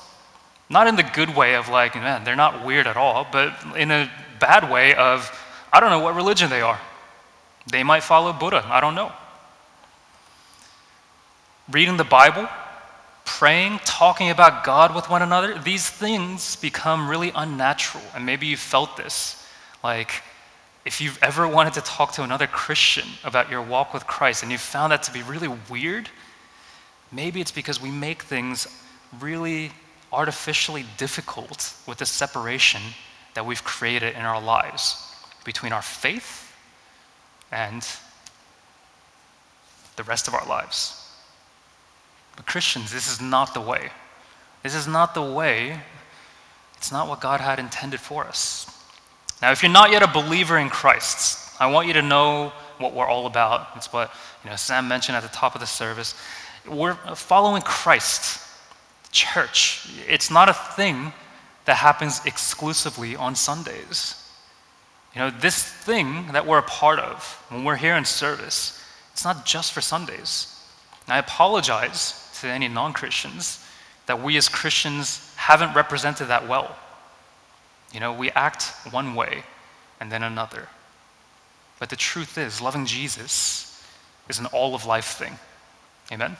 Not 0.69 0.87
in 0.87 0.95
the 0.95 1.03
good 1.03 1.35
way 1.35 1.55
of 1.55 1.69
like, 1.69 1.95
man, 1.95 2.23
they're 2.23 2.35
not 2.35 2.65
weird 2.65 2.87
at 2.87 2.97
all, 2.97 3.27
but 3.31 3.53
in 3.75 3.91
a 3.91 4.09
bad 4.39 4.71
way 4.71 4.95
of, 4.95 5.29
I 5.73 5.79
don't 5.79 5.89
know 5.89 5.99
what 5.99 6.15
religion 6.15 6.49
they 6.49 6.61
are. 6.61 6.79
They 7.67 7.83
might 7.83 8.03
follow 8.03 8.33
Buddha, 8.33 8.65
I 8.67 8.81
don't 8.81 8.95
know. 8.95 9.11
Reading 11.69 11.97
the 11.97 12.03
Bible, 12.03 12.47
praying, 13.25 13.79
talking 13.85 14.29
about 14.29 14.63
God 14.63 14.95
with 14.95 15.09
one 15.09 15.21
another, 15.21 15.57
these 15.59 15.89
things 15.89 16.55
become 16.55 17.09
really 17.09 17.31
unnatural. 17.33 18.03
And 18.15 18.25
maybe 18.25 18.47
you 18.47 18.57
felt 18.57 18.97
this. 18.97 19.45
Like, 19.83 20.23
if 20.85 20.99
you've 20.99 21.19
ever 21.21 21.47
wanted 21.47 21.73
to 21.73 21.81
talk 21.81 22.11
to 22.13 22.23
another 22.23 22.47
Christian 22.47 23.07
about 23.23 23.49
your 23.49 23.61
walk 23.61 23.93
with 23.93 24.07
Christ 24.07 24.43
and 24.43 24.51
you 24.51 24.57
found 24.57 24.91
that 24.91 25.03
to 25.03 25.13
be 25.13 25.21
really 25.21 25.49
weird, 25.69 26.09
maybe 27.11 27.39
it's 27.39 27.51
because 27.51 27.81
we 27.81 27.91
make 27.91 28.23
things 28.23 28.67
really 29.19 29.71
artificially 30.11 30.85
difficult 30.97 31.75
with 31.87 31.99
the 31.99 32.05
separation 32.05 32.81
that 33.33 33.45
we've 33.45 33.63
created 33.63 34.15
in 34.15 34.21
our 34.21 34.41
lives 34.41 35.13
between 35.45 35.71
our 35.71 35.81
faith 35.81 36.55
and 37.51 37.87
the 39.95 40.03
rest 40.03 40.27
of 40.27 40.33
our 40.33 40.45
lives. 40.47 40.97
But 42.35 42.45
Christians, 42.45 42.91
this 42.91 43.11
is 43.11 43.21
not 43.21 43.53
the 43.53 43.61
way. 43.61 43.89
This 44.63 44.75
is 44.75 44.87
not 44.87 45.13
the 45.13 45.21
way. 45.21 45.79
It's 46.77 46.91
not 46.91 47.07
what 47.07 47.21
God 47.21 47.41
had 47.41 47.59
intended 47.59 47.99
for 47.99 48.25
us. 48.25 48.70
Now, 49.41 49.51
if 49.51 49.63
you're 49.63 49.71
not 49.71 49.91
yet 49.91 50.03
a 50.03 50.07
believer 50.07 50.57
in 50.57 50.69
Christ, 50.69 51.55
I 51.59 51.67
want 51.71 51.87
you 51.87 51.93
to 51.93 52.01
know 52.01 52.51
what 52.77 52.93
we're 52.93 53.07
all 53.07 53.25
about. 53.25 53.69
It's 53.75 53.91
what 53.91 54.11
you 54.43 54.49
know, 54.49 54.55
Sam 54.55 54.87
mentioned 54.87 55.15
at 55.15 55.23
the 55.23 55.29
top 55.29 55.55
of 55.55 55.61
the 55.61 55.67
service. 55.67 56.15
We're 56.67 56.95
following 57.15 57.61
Christ, 57.61 58.39
church. 59.11 59.87
It's 60.07 60.29
not 60.29 60.49
a 60.49 60.53
thing 60.53 61.11
that 61.65 61.77
happens 61.77 62.25
exclusively 62.25 63.15
on 63.15 63.35
Sundays. 63.35 64.15
You 65.15 65.21
know, 65.21 65.29
this 65.29 65.63
thing 65.63 66.27
that 66.31 66.45
we're 66.45 66.59
a 66.59 66.63
part 66.63 66.99
of 66.99 67.23
when 67.49 67.63
we're 67.63 67.75
here 67.75 67.95
in 67.95 68.05
service, 68.05 68.81
it's 69.11 69.25
not 69.25 69.45
just 69.45 69.73
for 69.73 69.81
Sundays. 69.81 70.55
And 71.05 71.13
I 71.13 71.17
apologize 71.17 72.29
to 72.41 72.47
any 72.47 72.67
non 72.67 72.93
Christians 72.93 73.65
that 74.05 74.21
we 74.21 74.37
as 74.37 74.49
Christians 74.49 75.33
haven't 75.35 75.75
represented 75.75 76.27
that 76.27 76.47
well. 76.47 76.75
You 77.93 77.99
know, 77.99 78.13
we 78.13 78.31
act 78.31 78.63
one 78.91 79.15
way 79.15 79.43
and 79.99 80.11
then 80.11 80.23
another. 80.23 80.67
But 81.79 81.89
the 81.89 81.95
truth 81.95 82.37
is, 82.37 82.61
loving 82.61 82.85
Jesus 82.85 83.83
is 84.29 84.39
an 84.39 84.45
all 84.47 84.75
of 84.75 84.85
life 84.85 85.17
thing. 85.17 85.37
Amen? 86.11 86.37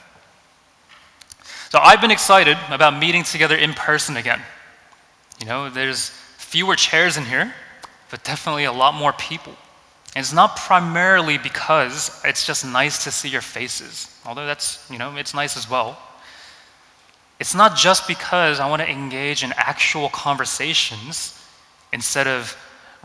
So 1.70 1.78
I've 1.78 2.00
been 2.00 2.10
excited 2.10 2.56
about 2.70 2.98
meeting 2.98 3.22
together 3.22 3.56
in 3.56 3.74
person 3.74 4.16
again. 4.16 4.40
You 5.40 5.46
know, 5.46 5.70
there's 5.70 6.10
fewer 6.36 6.76
chairs 6.76 7.16
in 7.16 7.24
here, 7.24 7.52
but 8.10 8.22
definitely 8.24 8.64
a 8.64 8.72
lot 8.72 8.94
more 8.94 9.12
people. 9.14 9.54
And 10.14 10.22
it's 10.22 10.32
not 10.32 10.56
primarily 10.56 11.38
because 11.38 12.20
it's 12.24 12.46
just 12.46 12.66
nice 12.66 13.02
to 13.04 13.10
see 13.10 13.28
your 13.28 13.40
faces, 13.40 14.14
although 14.26 14.46
that's, 14.46 14.88
you 14.90 14.98
know, 14.98 15.16
it's 15.16 15.32
nice 15.32 15.56
as 15.56 15.68
well. 15.68 15.98
It's 17.40 17.54
not 17.54 17.76
just 17.76 18.06
because 18.06 18.60
I 18.60 18.68
want 18.68 18.82
to 18.82 18.88
engage 18.88 19.42
in 19.42 19.52
actual 19.56 20.10
conversations 20.10 21.41
instead 21.92 22.26
of 22.26 22.56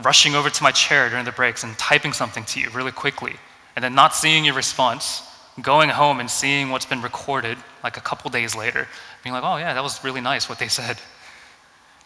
rushing 0.03 0.35
over 0.35 0.49
to 0.49 0.63
my 0.63 0.71
chair 0.71 1.09
during 1.09 1.25
the 1.25 1.31
breaks 1.31 1.63
and 1.63 1.77
typing 1.77 2.13
something 2.13 2.45
to 2.45 2.59
you 2.59 2.69
really 2.69 2.91
quickly 2.91 3.33
and 3.75 3.83
then 3.83 3.95
not 3.95 4.15
seeing 4.15 4.45
your 4.45 4.55
response, 4.55 5.21
going 5.61 5.89
home 5.89 6.19
and 6.19 6.29
seeing 6.29 6.69
what's 6.69 6.85
been 6.85 7.01
recorded 7.01 7.57
like 7.83 7.97
a 7.97 8.01
couple 8.01 8.29
days 8.29 8.55
later, 8.55 8.87
being 9.23 9.33
like, 9.33 9.43
oh 9.43 9.57
yeah, 9.57 9.73
that 9.73 9.83
was 9.83 10.03
really 10.03 10.21
nice 10.21 10.49
what 10.49 10.59
they 10.59 10.67
said. 10.67 10.97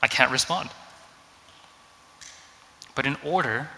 I 0.01 0.07
can't 0.07 0.31
respond. 0.31 0.69
But 2.95 3.05
in 3.05 3.15
order, 3.23 3.69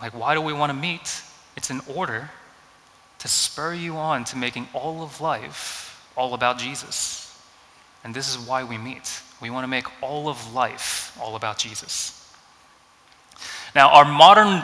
like, 0.00 0.18
why 0.18 0.34
do 0.34 0.40
we 0.40 0.52
want 0.52 0.70
to 0.70 0.76
meet? 0.76 1.22
It's 1.56 1.70
in 1.70 1.80
order 1.94 2.30
to 3.18 3.28
spur 3.28 3.74
you 3.74 3.96
on 3.96 4.24
to 4.24 4.36
making 4.36 4.68
all 4.72 5.02
of 5.02 5.20
life 5.20 6.06
all 6.16 6.34
about 6.34 6.58
Jesus. 6.58 7.38
And 8.04 8.14
this 8.14 8.34
is 8.34 8.46
why 8.46 8.64
we 8.64 8.78
meet. 8.78 9.20
We 9.40 9.50
want 9.50 9.64
to 9.64 9.68
make 9.68 9.86
all 10.02 10.28
of 10.28 10.54
life 10.54 11.16
all 11.20 11.36
about 11.36 11.58
Jesus. 11.58 12.12
Now, 13.74 13.90
our 13.90 14.04
modern, 14.04 14.62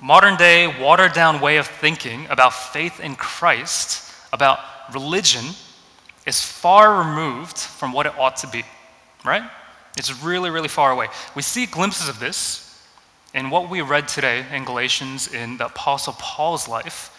modern 0.00 0.36
day, 0.36 0.66
watered 0.80 1.12
down 1.12 1.40
way 1.40 1.58
of 1.58 1.66
thinking 1.66 2.26
about 2.28 2.52
faith 2.52 2.98
in 3.00 3.14
Christ, 3.14 4.12
about 4.32 4.58
religion, 4.92 5.44
is 6.26 6.42
far 6.42 6.98
removed 6.98 7.56
from 7.56 7.92
what 7.92 8.06
it 8.06 8.18
ought 8.18 8.36
to 8.38 8.48
be, 8.48 8.64
right? 9.24 9.48
It's 9.96 10.22
really, 10.22 10.50
really 10.50 10.68
far 10.68 10.90
away. 10.90 11.08
We 11.34 11.42
see 11.42 11.66
glimpses 11.66 12.08
of 12.08 12.18
this 12.18 12.62
in 13.32 13.50
what 13.50 13.70
we 13.70 13.80
read 13.80 14.08
today 14.08 14.44
in 14.52 14.64
Galatians 14.64 15.32
in 15.32 15.56
the 15.58 15.66
Apostle 15.66 16.14
Paul's 16.18 16.68
life, 16.68 17.12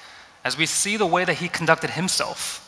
as 0.43 0.57
we 0.57 0.65
see 0.65 0.97
the 0.97 1.05
way 1.05 1.23
that 1.23 1.35
he 1.35 1.47
conducted 1.47 1.91
himself 1.91 2.63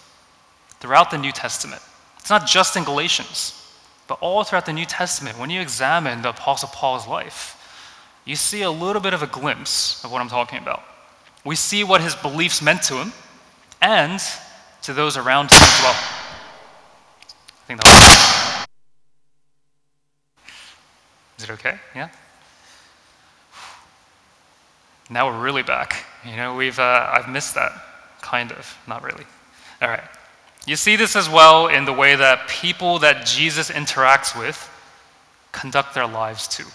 throughout 0.80 1.12
the 1.12 1.18
New 1.18 1.32
Testament. 1.32 1.82
It's 2.20 2.30
not 2.30 2.46
just 2.46 2.76
in 2.76 2.84
Galatians, 2.84 3.56
but 4.08 4.18
all 4.22 4.44
throughout 4.44 4.66
the 4.66 4.74
New 4.74 4.86
Testament. 4.86 5.38
When 5.38 5.50
you 5.50 5.62
examine 5.62 6.22
the 6.22 6.30
Apostle 6.30 6.70
Paul's 6.70 7.08
life, 7.08 7.56
you 8.26 8.36
see 8.36 8.62
a 8.62 8.72
little 8.72 9.02
bit 9.02 9.14
of 9.14 9.24
a 9.24 9.28
glimpse 9.28 10.04
of 10.04 10.12
what 10.12 10.22
I'm 10.22 10.30
talking 10.30 10.60
about. 10.60 10.84
We 11.44 11.56
see 11.56 11.84
what 11.84 12.02
his 12.02 12.16
beliefs 12.16 12.62
meant 12.62 12.84
to 12.84 12.96
him 12.96 13.14
and 13.82 14.22
to 14.84 14.94
those 14.94 15.18
around 15.18 15.52
him 15.52 15.62
as 15.62 15.80
well. 15.82 15.96
I 15.96 17.66
think 17.68 17.82
that. 17.82 18.66
Is 21.38 21.44
it 21.46 21.50
okay? 21.52 21.80
Yeah? 21.96 22.10
Now 25.10 25.28
we're 25.28 25.42
really 25.42 25.64
back. 25.64 26.06
You 26.24 26.36
know, 26.36 26.56
we've, 26.56 26.78
uh, 26.78 27.10
I've 27.12 27.30
missed 27.30 27.56
that, 27.56 27.72
kind 28.22 28.52
of, 28.52 28.78
not 28.88 29.02
really. 29.04 29.26
All 29.82 29.88
right. 29.88 30.04
You 30.70 30.76
see 30.76 30.98
this 30.98 31.16
as 31.16 31.28
well 31.28 31.66
in 31.66 31.86
the 31.86 31.94
way 31.94 32.16
that 32.16 32.48
people 32.48 33.00
that 33.00 33.26
Jesus 33.26 33.72
interacts 33.72 34.40
with 34.40 34.70
conduct 35.52 35.96
their 35.96 36.06
lives 36.06 36.48
too. 36.48 36.68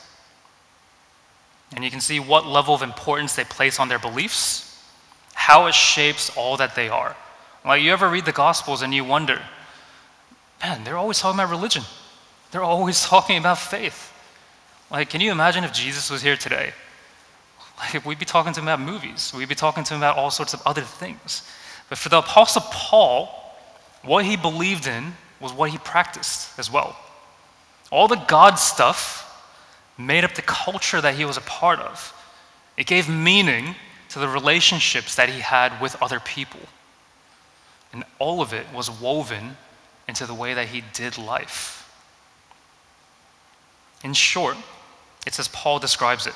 And 1.72 1.84
you 1.84 1.92
can 1.92 2.00
see 2.00 2.18
what 2.18 2.44
level 2.44 2.74
of 2.74 2.82
importance 2.82 3.36
they 3.36 3.44
place 3.44 3.78
on 3.78 3.88
their 3.88 4.00
beliefs, 4.00 4.82
how 5.32 5.66
it 5.66 5.76
shapes 5.76 6.36
all 6.36 6.56
that 6.56 6.74
they 6.74 6.88
are. 6.88 7.14
Like 7.64 7.82
you 7.82 7.92
ever 7.92 8.08
read 8.08 8.24
the 8.24 8.32
Gospels 8.32 8.82
and 8.82 8.92
you 8.92 9.04
wonder, 9.04 9.40
man, 10.60 10.82
they're 10.82 10.98
always 10.98 11.20
talking 11.20 11.38
about 11.38 11.52
religion. 11.52 11.84
They're 12.50 12.64
always 12.64 13.00
talking 13.04 13.38
about 13.38 13.58
faith. 13.58 14.12
Like, 14.90 15.08
can 15.08 15.20
you 15.20 15.30
imagine 15.30 15.62
if 15.62 15.72
Jesus 15.72 16.10
was 16.10 16.20
here 16.20 16.36
today? 16.36 16.72
Like, 17.78 18.04
we'd 18.04 18.18
be 18.18 18.24
talking 18.24 18.52
to 18.54 18.60
him 18.60 18.66
about 18.66 18.80
movies. 18.80 19.32
We'd 19.32 19.48
be 19.48 19.54
talking 19.54 19.84
to 19.84 19.94
him 19.94 20.00
about 20.00 20.16
all 20.16 20.32
sorts 20.32 20.52
of 20.52 20.60
other 20.66 20.82
things. 20.82 21.48
But 21.88 21.98
for 21.98 22.08
the 22.08 22.18
Apostle 22.18 22.62
Paul, 22.72 23.43
what 24.04 24.24
he 24.24 24.36
believed 24.36 24.86
in 24.86 25.14
was 25.40 25.52
what 25.52 25.70
he 25.70 25.78
practiced 25.78 26.58
as 26.58 26.70
well. 26.70 26.96
All 27.90 28.08
the 28.08 28.16
God 28.16 28.56
stuff 28.56 29.20
made 29.96 30.24
up 30.24 30.34
the 30.34 30.42
culture 30.42 31.00
that 31.00 31.14
he 31.14 31.24
was 31.24 31.36
a 31.36 31.42
part 31.42 31.78
of. 31.78 32.12
It 32.76 32.86
gave 32.86 33.08
meaning 33.08 33.74
to 34.10 34.18
the 34.18 34.28
relationships 34.28 35.16
that 35.16 35.28
he 35.28 35.40
had 35.40 35.80
with 35.80 36.00
other 36.02 36.20
people. 36.20 36.60
And 37.92 38.04
all 38.18 38.40
of 38.40 38.52
it 38.52 38.66
was 38.74 38.90
woven 38.90 39.56
into 40.08 40.26
the 40.26 40.34
way 40.34 40.54
that 40.54 40.68
he 40.68 40.82
did 40.92 41.16
life. 41.16 41.80
In 44.02 44.12
short, 44.12 44.56
it's 45.26 45.38
as 45.38 45.48
Paul 45.48 45.78
describes 45.78 46.26
it 46.26 46.34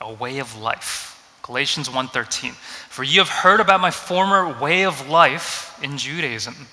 a 0.00 0.12
way 0.12 0.38
of 0.38 0.56
life. 0.56 1.06
Galatians 1.42 1.88
1:13 1.88 2.52
For 2.88 3.04
you 3.04 3.20
have 3.20 3.28
heard 3.28 3.60
about 3.60 3.80
my 3.80 3.90
former 3.90 4.58
way 4.60 4.84
of 4.84 5.08
life 5.08 5.78
in 5.82 5.98
Judaism 5.98 6.66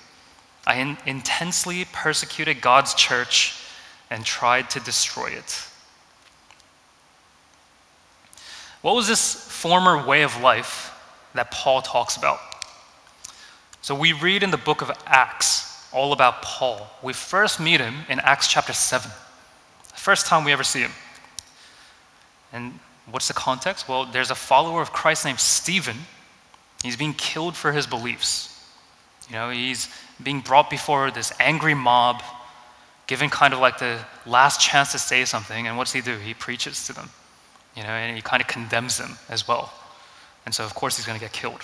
I 0.67 0.75
in- 0.79 0.97
intensely 1.05 1.85
persecuted 1.93 2.59
God's 2.59 2.93
church 2.93 3.55
and 4.09 4.25
tried 4.25 4.69
to 4.71 4.81
destroy 4.81 5.27
it. 5.27 5.63
What 8.81 8.93
was 8.93 9.07
this 9.07 9.33
former 9.33 10.05
way 10.05 10.23
of 10.23 10.41
life 10.41 10.93
that 11.33 11.51
Paul 11.51 11.81
talks 11.81 12.17
about? 12.17 12.39
So 13.81 13.95
we 13.95 14.11
read 14.11 14.43
in 14.43 14.51
the 14.51 14.57
book 14.57 14.81
of 14.81 14.91
Acts 15.05 15.87
all 15.93 16.11
about 16.11 16.41
Paul. 16.41 16.85
We 17.01 17.13
first 17.13 17.61
meet 17.61 17.79
him 17.79 17.99
in 18.09 18.19
Acts 18.19 18.49
chapter 18.49 18.73
7, 18.73 19.09
the 19.89 19.95
first 19.95 20.25
time 20.25 20.43
we 20.43 20.51
ever 20.51 20.65
see 20.65 20.81
him. 20.81 20.91
And 22.51 22.77
what's 23.09 23.29
the 23.29 23.33
context? 23.33 23.87
Well, 23.87 24.05
there's 24.05 24.31
a 24.31 24.35
follower 24.35 24.81
of 24.81 24.91
Christ 24.91 25.23
named 25.23 25.39
Stephen. 25.39 25.95
He's 26.83 26.97
being 26.97 27.13
killed 27.13 27.55
for 27.55 27.71
his 27.71 27.87
beliefs. 27.87 28.56
You 29.29 29.35
know, 29.35 29.49
he's 29.49 29.89
being 30.23 30.39
brought 30.41 30.69
before 30.69 31.11
this 31.11 31.33
angry 31.39 31.73
mob, 31.73 32.21
given 33.07 33.29
kind 33.29 33.53
of 33.53 33.59
like 33.59 33.77
the 33.77 33.99
last 34.25 34.61
chance 34.61 34.91
to 34.93 34.99
say 34.99 35.25
something. 35.25 35.67
And 35.67 35.77
what 35.77 35.85
does 35.85 35.93
he 35.93 36.01
do? 36.01 36.17
He 36.17 36.33
preaches 36.33 36.85
to 36.87 36.93
them, 36.93 37.09
you 37.75 37.83
know, 37.83 37.89
and 37.89 38.15
he 38.15 38.21
kind 38.21 38.41
of 38.41 38.47
condemns 38.47 38.97
them 38.97 39.17
as 39.29 39.47
well. 39.47 39.71
And 40.45 40.55
so, 40.55 40.63
of 40.63 40.73
course, 40.75 40.97
he's 40.97 41.05
going 41.05 41.19
to 41.19 41.23
get 41.23 41.33
killed. 41.33 41.61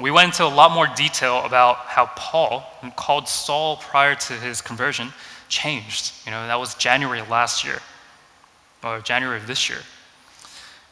We 0.00 0.10
went 0.10 0.26
into 0.26 0.44
a 0.44 0.46
lot 0.46 0.72
more 0.72 0.86
detail 0.96 1.44
about 1.44 1.76
how 1.78 2.06
Paul, 2.16 2.64
called 2.96 3.28
Saul 3.28 3.76
prior 3.76 4.14
to 4.14 4.32
his 4.34 4.62
conversion, 4.62 5.12
changed. 5.48 6.12
You 6.24 6.30
know, 6.30 6.46
that 6.46 6.58
was 6.58 6.74
January 6.76 7.22
last 7.28 7.64
year, 7.64 7.80
or 8.82 9.00
January 9.00 9.36
of 9.36 9.46
this 9.46 9.68
year. 9.68 9.78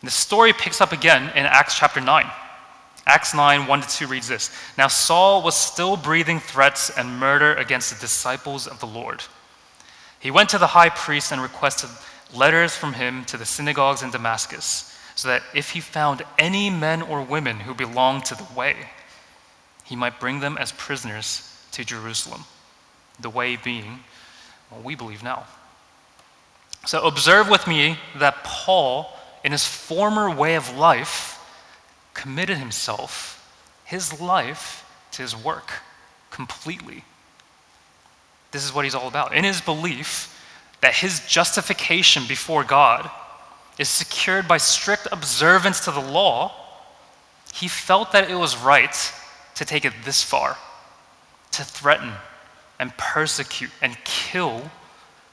And 0.00 0.06
the 0.06 0.12
story 0.12 0.52
picks 0.52 0.80
up 0.80 0.92
again 0.92 1.30
in 1.34 1.46
Acts 1.46 1.78
chapter 1.78 2.00
9. 2.00 2.30
Acts 3.06 3.34
9, 3.34 3.66
1 3.66 3.80
to 3.80 3.88
2 3.88 4.06
reads 4.06 4.28
this 4.28 4.50
Now 4.76 4.88
Saul 4.88 5.42
was 5.42 5.56
still 5.56 5.96
breathing 5.96 6.40
threats 6.40 6.90
and 6.90 7.18
murder 7.18 7.54
against 7.54 7.92
the 7.92 8.00
disciples 8.00 8.66
of 8.66 8.80
the 8.80 8.86
Lord. 8.86 9.22
He 10.18 10.30
went 10.30 10.50
to 10.50 10.58
the 10.58 10.66
high 10.66 10.90
priest 10.90 11.32
and 11.32 11.40
requested 11.40 11.90
letters 12.34 12.76
from 12.76 12.92
him 12.92 13.24
to 13.24 13.36
the 13.36 13.46
synagogues 13.46 14.02
in 14.02 14.10
Damascus, 14.10 14.96
so 15.14 15.28
that 15.28 15.42
if 15.54 15.70
he 15.70 15.80
found 15.80 16.22
any 16.38 16.70
men 16.70 17.02
or 17.02 17.22
women 17.22 17.60
who 17.60 17.74
belonged 17.74 18.26
to 18.26 18.34
the 18.34 18.46
way, 18.54 18.76
he 19.84 19.96
might 19.96 20.20
bring 20.20 20.40
them 20.40 20.56
as 20.58 20.72
prisoners 20.72 21.50
to 21.72 21.84
Jerusalem. 21.84 22.44
The 23.18 23.30
way 23.30 23.56
being 23.56 24.00
what 24.68 24.84
we 24.84 24.94
believe 24.94 25.22
now. 25.22 25.44
So 26.86 27.06
observe 27.06 27.50
with 27.50 27.66
me 27.66 27.98
that 28.16 28.42
Paul, 28.44 29.10
in 29.44 29.52
his 29.52 29.66
former 29.66 30.34
way 30.34 30.54
of 30.54 30.76
life, 30.76 31.39
committed 32.20 32.58
himself, 32.58 33.50
his 33.84 34.20
life, 34.20 34.84
to 35.10 35.22
his 35.22 35.34
work 35.34 35.72
completely. 36.30 37.02
This 38.50 38.62
is 38.62 38.74
what 38.74 38.84
he's 38.84 38.94
all 38.94 39.08
about. 39.08 39.34
In 39.34 39.42
his 39.42 39.62
belief 39.62 40.38
that 40.82 40.94
his 40.94 41.26
justification 41.26 42.24
before 42.28 42.62
God 42.62 43.10
is 43.78 43.88
secured 43.88 44.46
by 44.46 44.58
strict 44.58 45.08
observance 45.10 45.80
to 45.86 45.92
the 45.92 46.00
law, 46.00 46.52
he 47.54 47.68
felt 47.68 48.12
that 48.12 48.30
it 48.30 48.34
was 48.34 48.54
right 48.54 49.12
to 49.54 49.64
take 49.64 49.86
it 49.86 49.94
this 50.04 50.22
far, 50.22 50.58
to 51.52 51.64
threaten 51.64 52.12
and 52.78 52.94
persecute 52.98 53.70
and 53.80 53.96
kill 54.04 54.70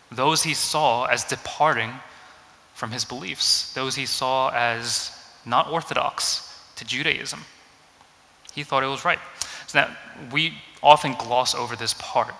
those 0.10 0.42
he 0.42 0.54
saw 0.54 1.04
as 1.04 1.26
departing 1.26 1.92
from 2.76 2.92
his 2.92 3.04
beliefs, 3.04 3.74
those 3.74 3.94
he 3.96 4.06
saw 4.06 4.50
as 4.52 5.12
not 5.46 5.70
orthodox, 5.70 6.47
to 6.78 6.86
Judaism. 6.86 7.44
He 8.54 8.64
thought 8.64 8.84
it 8.84 8.88
was 8.88 9.06
right. 9.06 9.20
So 9.68 9.82
now 9.82 9.96
we 10.32 10.54
often 10.82 11.14
gloss 11.14 11.54
over 11.54 11.76
this 11.76 11.94
part 12.00 12.34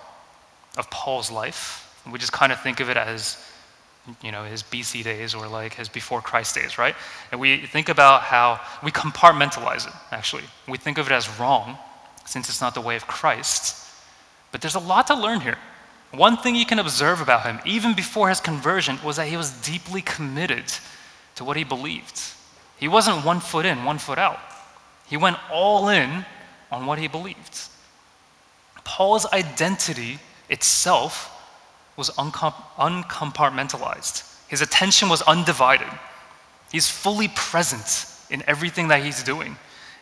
of 0.76 0.90
Paul's 0.90 1.30
life. 1.30 1.84
We 2.10 2.18
just 2.18 2.32
kind 2.32 2.52
of 2.52 2.60
think 2.60 2.80
of 2.80 2.88
it 2.88 2.96
as, 2.96 3.44
you 4.22 4.32
know, 4.32 4.44
his 4.44 4.62
BC 4.62 5.04
days 5.04 5.34
or 5.34 5.46
like 5.46 5.74
his 5.74 5.88
before 5.88 6.22
Christ 6.22 6.54
days, 6.54 6.78
right? 6.78 6.94
And 7.30 7.40
we 7.40 7.66
think 7.66 7.88
about 7.88 8.22
how 8.22 8.60
we 8.82 8.90
compartmentalize 8.90 9.86
it, 9.86 9.92
actually. 10.10 10.44
We 10.66 10.78
think 10.78 10.98
of 10.98 11.06
it 11.06 11.12
as 11.12 11.28
wrong 11.38 11.76
since 12.24 12.48
it's 12.48 12.60
not 12.60 12.74
the 12.74 12.80
way 12.80 12.96
of 12.96 13.06
Christ. 13.06 13.86
But 14.50 14.60
there's 14.60 14.74
a 14.74 14.80
lot 14.80 15.06
to 15.08 15.14
learn 15.14 15.40
here. 15.40 15.58
One 16.12 16.38
thing 16.38 16.54
you 16.54 16.64
can 16.64 16.78
observe 16.78 17.20
about 17.20 17.44
him, 17.44 17.60
even 17.66 17.94
before 17.94 18.30
his 18.30 18.40
conversion, 18.40 18.98
was 19.04 19.16
that 19.16 19.28
he 19.28 19.36
was 19.36 19.50
deeply 19.60 20.00
committed 20.00 20.64
to 21.34 21.44
what 21.44 21.56
he 21.56 21.64
believed. 21.64 22.20
He 22.78 22.88
wasn't 22.88 23.24
one 23.24 23.40
foot 23.40 23.66
in, 23.66 23.84
one 23.84 23.98
foot 23.98 24.18
out. 24.18 24.38
He 25.06 25.16
went 25.16 25.36
all 25.50 25.88
in 25.88 26.24
on 26.70 26.86
what 26.86 26.98
he 26.98 27.08
believed. 27.08 27.60
Paul's 28.84 29.26
identity 29.26 30.18
itself 30.48 31.34
was 31.96 32.10
uncom- 32.10 32.54
uncompartmentalized. 32.76 34.24
His 34.48 34.62
attention 34.62 35.08
was 35.08 35.22
undivided. 35.22 35.88
He's 36.70 36.88
fully 36.88 37.28
present 37.28 38.06
in 38.30 38.42
everything 38.46 38.88
that 38.88 39.02
he's 39.02 39.22
doing. 39.22 39.56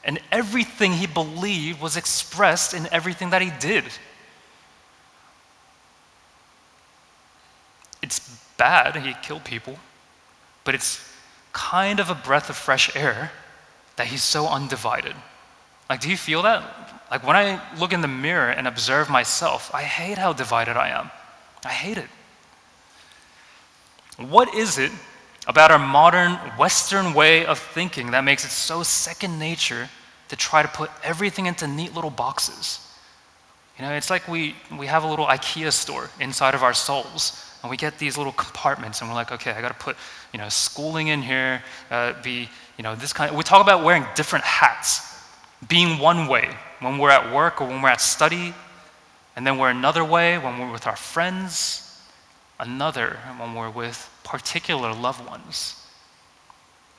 And 0.05 0.21
everything 0.31 0.93
he 0.93 1.07
believed 1.07 1.81
was 1.81 1.97
expressed 1.97 2.75
in 2.75 2.89
everything 2.93 3.31
that 3.31 3.43
he 3.43 3.51
did. 3.59 3.85
It's 8.03 8.21
bad, 8.57 8.97
he 8.97 9.15
killed 9.23 9.45
people, 9.45 9.79
but 10.65 10.75
it's 10.75 11.01
kind 11.57 12.01
of 12.01 12.11
a 12.11 12.15
breath 12.15 12.51
of 12.51 12.57
fresh 12.57 12.95
air 12.95 13.33
that 13.97 14.07
he's 14.07 14.23
so 14.23 14.47
undivided. 14.47 15.17
Like, 15.89 16.01
do 16.01 16.11
you 16.11 16.17
feel 16.17 16.43
that? 16.43 16.63
Like, 17.11 17.27
when 17.27 17.35
I 17.35 17.61
look 17.79 17.95
in 17.95 18.03
the 18.03 18.09
mirror 18.09 18.51
and 18.51 18.69
observe 18.69 19.09
myself, 19.09 19.75
I 19.75 19.83
hate 19.83 20.19
how 20.19 20.35
divided 20.35 20.77
I 20.77 20.91
am. 20.91 21.11
I 21.65 21.71
hate 21.71 21.97
it. 21.97 22.09
What 24.19 24.55
is 24.55 24.77
it 24.77 24.93
about 25.47 25.71
our 25.71 25.79
modern 25.79 26.33
Western 26.59 27.15
way 27.15 27.47
of 27.47 27.59
thinking 27.59 28.11
that 28.11 28.23
makes 28.23 28.45
it 28.45 28.51
so 28.51 28.83
second 28.83 29.39
nature 29.39 29.89
to 30.29 30.37
try 30.37 30.61
to 30.61 30.69
put 30.69 30.91
everything 31.03 31.47
into 31.47 31.67
neat 31.67 31.95
little 31.95 32.11
boxes? 32.11 32.81
You 33.79 33.85
know, 33.87 33.93
it's 33.93 34.11
like 34.11 34.29
we, 34.29 34.57
we 34.79 34.87
have 34.87 35.05
a 35.05 35.09
little 35.09 35.27
IKEA 35.27 35.73
store 35.73 36.11
inside 36.21 36.55
of 36.55 36.63
our 36.63 36.75
souls, 36.75 37.46
and 37.63 37.71
we 37.71 37.77
get 37.77 37.99
these 37.99 38.17
little 38.17 38.33
compartments, 38.33 39.01
and 39.01 39.11
we're 39.11 39.15
like, 39.15 39.33
okay, 39.33 39.53
I 39.53 39.61
got 39.61 39.69
to 39.69 39.85
put, 39.85 39.97
you 40.33 40.39
know, 40.39 40.49
schooling 40.49 41.09
in 41.09 41.23
here, 41.23 41.63
uh, 41.91 42.15
be, 42.23 42.49
you 42.77 42.83
know, 42.83 42.95
this 42.95 43.13
kind. 43.13 43.31
Of, 43.31 43.37
we 43.37 43.43
talk 43.43 43.63
about 43.63 43.83
wearing 43.85 44.05
different 44.15 44.45
hats, 44.45 45.23
being 45.69 45.99
one 45.99 46.27
way 46.29 46.49
when 46.81 46.99
we're 46.99 47.11
at 47.11 47.33
work 47.35 47.61
or 47.61 47.67
when 47.67 47.83
we're 47.83 47.89
at 47.89 48.01
study, 48.01 48.55
and 49.35 49.47
then 49.47 49.59
we're 49.59 49.71
another 49.71 50.05
way 50.05 50.39
when 50.39 50.59
we're 50.59 50.73
with 50.73 50.87
our 50.87 50.97
friends, 50.97 52.01
another 52.61 53.19
when 53.39 53.55
we're 53.55 53.71
with 53.71 54.11
particular 54.25 54.93
loved 54.95 55.27
ones. 55.27 55.83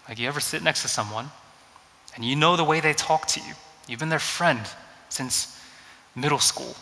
Like 0.08 0.20
you 0.20 0.28
ever 0.28 0.40
sit 0.40 0.64
next 0.64 0.82
to 0.84 0.88
someone, 0.88 1.30
and 2.16 2.24
you 2.24 2.36
know 2.36 2.56
the 2.56 2.64
way 2.64 2.80
they 2.80 2.94
talk 2.94 3.28
to 3.28 3.40
you. 3.40 3.54
You've 3.88 4.00
been 4.00 4.10
their 4.10 4.20
friend 4.20 4.62
since 5.10 5.60
middle 6.16 6.40
school. 6.40 6.76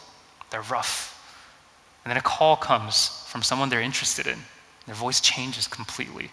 They're 0.50 0.62
rough. 0.62 1.15
And 2.06 2.12
then 2.12 2.18
a 2.18 2.22
call 2.22 2.56
comes 2.56 3.26
from 3.28 3.42
someone 3.42 3.68
they're 3.68 3.82
interested 3.82 4.28
in. 4.28 4.38
Their 4.86 4.96
voice 4.96 5.20
changes 5.20 5.68
completely. 5.68 6.30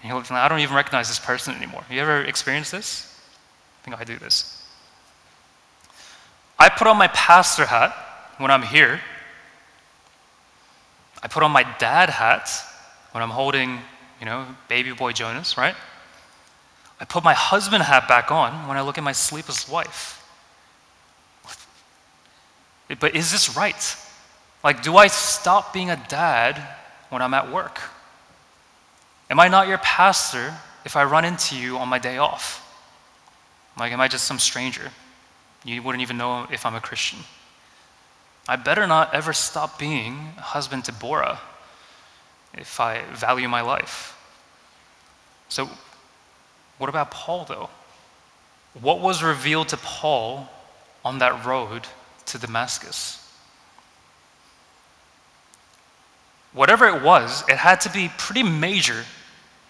And 0.00 0.08
you're 0.08 0.18
looking, 0.18 0.34
I 0.34 0.48
don't 0.48 0.58
even 0.58 0.74
recognize 0.74 1.06
this 1.06 1.20
person 1.20 1.54
anymore. 1.54 1.84
You 1.88 2.00
ever 2.00 2.24
experienced 2.24 2.72
this? 2.72 3.20
I 3.80 3.84
think 3.84 4.00
I 4.00 4.04
do 4.04 4.18
this. 4.18 4.66
I 6.58 6.68
put 6.68 6.88
on 6.88 6.96
my 6.96 7.06
pastor 7.08 7.64
hat 7.64 7.94
when 8.38 8.50
I'm 8.50 8.62
here. 8.62 9.00
I 11.22 11.28
put 11.28 11.44
on 11.44 11.52
my 11.52 11.62
dad 11.78 12.10
hat 12.10 12.50
when 13.12 13.22
I'm 13.22 13.30
holding, 13.30 13.78
you 14.18 14.26
know, 14.26 14.44
baby 14.68 14.92
boy 14.92 15.12
Jonas, 15.12 15.56
right? 15.56 15.76
I 16.98 17.04
put 17.04 17.22
my 17.22 17.34
husband 17.34 17.84
hat 17.84 18.08
back 18.08 18.32
on 18.32 18.66
when 18.66 18.76
I 18.76 18.82
look 18.82 18.98
at 18.98 19.04
my 19.04 19.12
sleepless 19.12 19.68
wife. 19.68 20.18
But 22.98 23.14
is 23.14 23.30
this 23.30 23.56
right? 23.56 23.96
Like, 24.62 24.82
do 24.82 24.96
I 24.96 25.08
stop 25.08 25.72
being 25.72 25.90
a 25.90 26.02
dad 26.08 26.62
when 27.08 27.22
I'm 27.22 27.34
at 27.34 27.50
work? 27.50 27.80
Am 29.28 29.40
I 29.40 29.48
not 29.48 29.66
your 29.66 29.78
pastor 29.78 30.54
if 30.84 30.96
I 30.96 31.04
run 31.04 31.24
into 31.24 31.56
you 31.56 31.78
on 31.78 31.88
my 31.88 31.98
day 31.98 32.18
off? 32.18 32.58
Like, 33.78 33.92
am 33.92 34.00
I 34.00 34.08
just 34.08 34.24
some 34.24 34.38
stranger? 34.38 34.90
You 35.64 35.82
wouldn't 35.82 36.02
even 36.02 36.16
know 36.16 36.46
if 36.50 36.66
I'm 36.66 36.74
a 36.74 36.80
Christian. 36.80 37.20
I 38.48 38.56
better 38.56 38.86
not 38.86 39.14
ever 39.14 39.32
stop 39.32 39.78
being 39.78 40.32
a 40.36 40.42
husband 40.42 40.84
to 40.86 40.92
Bora 40.92 41.40
if 42.54 42.80
I 42.80 43.02
value 43.12 43.48
my 43.48 43.62
life. 43.62 44.18
So, 45.48 45.68
what 46.78 46.88
about 46.88 47.10
Paul, 47.10 47.44
though? 47.44 47.70
What 48.80 49.00
was 49.00 49.22
revealed 49.22 49.68
to 49.68 49.76
Paul 49.76 50.48
on 51.04 51.18
that 51.18 51.44
road 51.44 51.86
to 52.26 52.38
Damascus? 52.38 53.21
Whatever 56.52 56.86
it 56.86 57.02
was, 57.02 57.42
it 57.48 57.56
had 57.56 57.80
to 57.82 57.90
be 57.90 58.10
pretty 58.18 58.42
major 58.42 59.04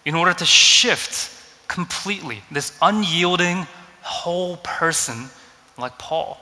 in 0.05 0.15
order 0.15 0.33
to 0.35 0.45
shift 0.45 1.31
completely 1.69 2.43
this 2.51 2.77
unyielding 2.83 3.67
whole 4.03 4.57
person 4.59 5.27
like 5.79 5.97
Paul. 5.99 6.39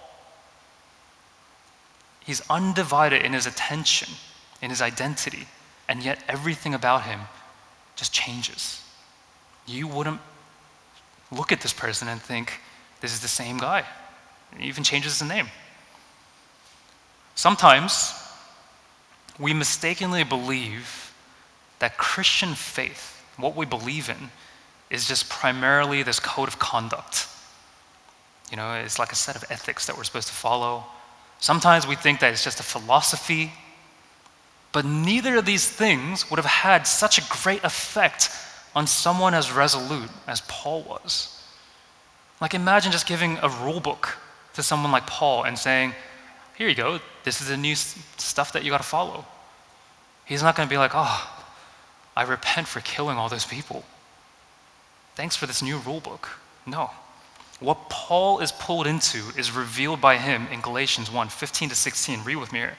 He's 2.20 2.42
undivided 2.50 3.22
in 3.22 3.33
his 3.33 3.46
attention, 3.46 4.09
in 4.62 4.70
his 4.70 4.83
identity, 4.83 5.46
and 5.88 6.03
yet 6.03 6.22
everything 6.29 6.74
about 6.74 7.03
him 7.03 7.20
just 7.96 8.12
changes. 8.12 8.83
You 9.66 9.87
wouldn't 9.87 10.20
look 11.31 11.53
at 11.53 11.61
this 11.61 11.72
person 11.72 12.09
and 12.09 12.20
think, 12.20 12.61
this 13.00 13.12
is 13.12 13.20
the 13.20 13.29
same 13.29 13.59
guy. 13.59 13.85
He 14.59 14.68
even 14.68 14.85
changes 14.85 15.18
his 15.18 15.29
name. 15.29 15.48
Sometimes 17.35 18.12
we 19.40 19.55
mistakenly 19.55 20.22
believe 20.22 21.14
that 21.79 21.96
Christian 21.96 22.55
faith, 22.55 23.24
what 23.38 23.57
we 23.57 23.64
believe 23.64 24.11
in, 24.11 24.31
is 24.90 25.09
just 25.09 25.31
primarily 25.31 26.03
this 26.03 26.20
code 26.20 26.48
of 26.48 26.59
conduct. 26.59 27.26
You 28.50 28.57
know, 28.57 28.74
it's 28.74 28.98
like 28.98 29.12
a 29.12 29.16
set 29.16 29.37
of 29.37 29.44
ethics 29.50 29.87
that 29.87 29.96
we're 29.96 30.05
supposed 30.05 30.29
to 30.29 30.35
follow. 30.35 30.85
Sometimes 31.38 31.87
we 31.87 31.94
think 31.96 32.20
that 32.20 32.33
it's 32.33 32.44
just 32.44 32.61
a 32.61 32.64
philosophy, 32.64 33.50
but 34.72 34.85
neither 34.85 35.37
of 35.37 35.46
these 35.46 35.68
things 35.68 36.31
would 36.31 36.37
have 36.37 36.44
had 36.44 36.87
such 36.87 37.18
a 37.18 37.22
great 37.42 37.64
effect 37.64 38.31
on 38.74 38.87
someone 38.87 39.33
as 39.33 39.50
resolute 39.50 40.11
as 40.26 40.42
Paul 40.42 40.83
was. 40.83 41.42
Like, 42.40 42.55
imagine 42.55 42.92
just 42.92 43.07
giving 43.07 43.38
a 43.42 43.48
rule 43.48 43.81
book 43.81 44.18
to 44.55 44.62
someone 44.62 44.92
like 44.92 45.07
Paul 45.07 45.44
and 45.44 45.59
saying, 45.59 45.94
here 46.61 46.68
you 46.68 46.75
go, 46.75 47.01
this 47.25 47.40
is 47.40 47.49
the 47.49 47.57
new 47.57 47.75
stuff 47.75 48.53
that 48.53 48.64
you 48.64 48.70
got 48.70 48.83
to 48.83 48.87
follow. 48.87 49.25
He's 50.27 50.42
not 50.42 50.57
going 50.57 50.68
to 50.68 50.70
be 50.70 50.77
like, 50.77 50.90
oh, 50.92 51.42
I 52.14 52.25
repent 52.25 52.68
for 52.68 52.81
killing 52.81 53.16
all 53.16 53.31
those 53.31 53.46
people. 53.46 53.83
Thanks 55.14 55.35
for 55.35 55.46
this 55.46 55.62
new 55.62 55.79
rule 55.79 56.01
book. 56.01 56.29
No. 56.66 56.90
What 57.61 57.88
Paul 57.88 58.40
is 58.40 58.53
pulled 58.53 58.87
into 58.87 59.23
is 59.38 59.53
revealed 59.53 60.03
by 60.03 60.18
him 60.18 60.49
in 60.53 60.61
Galatians 60.61 61.11
1 61.11 61.31
15 61.31 61.70
to 61.70 61.75
16. 61.75 62.25
Read 62.25 62.37
with 62.37 62.53
me 62.53 62.59
here. 62.59 62.77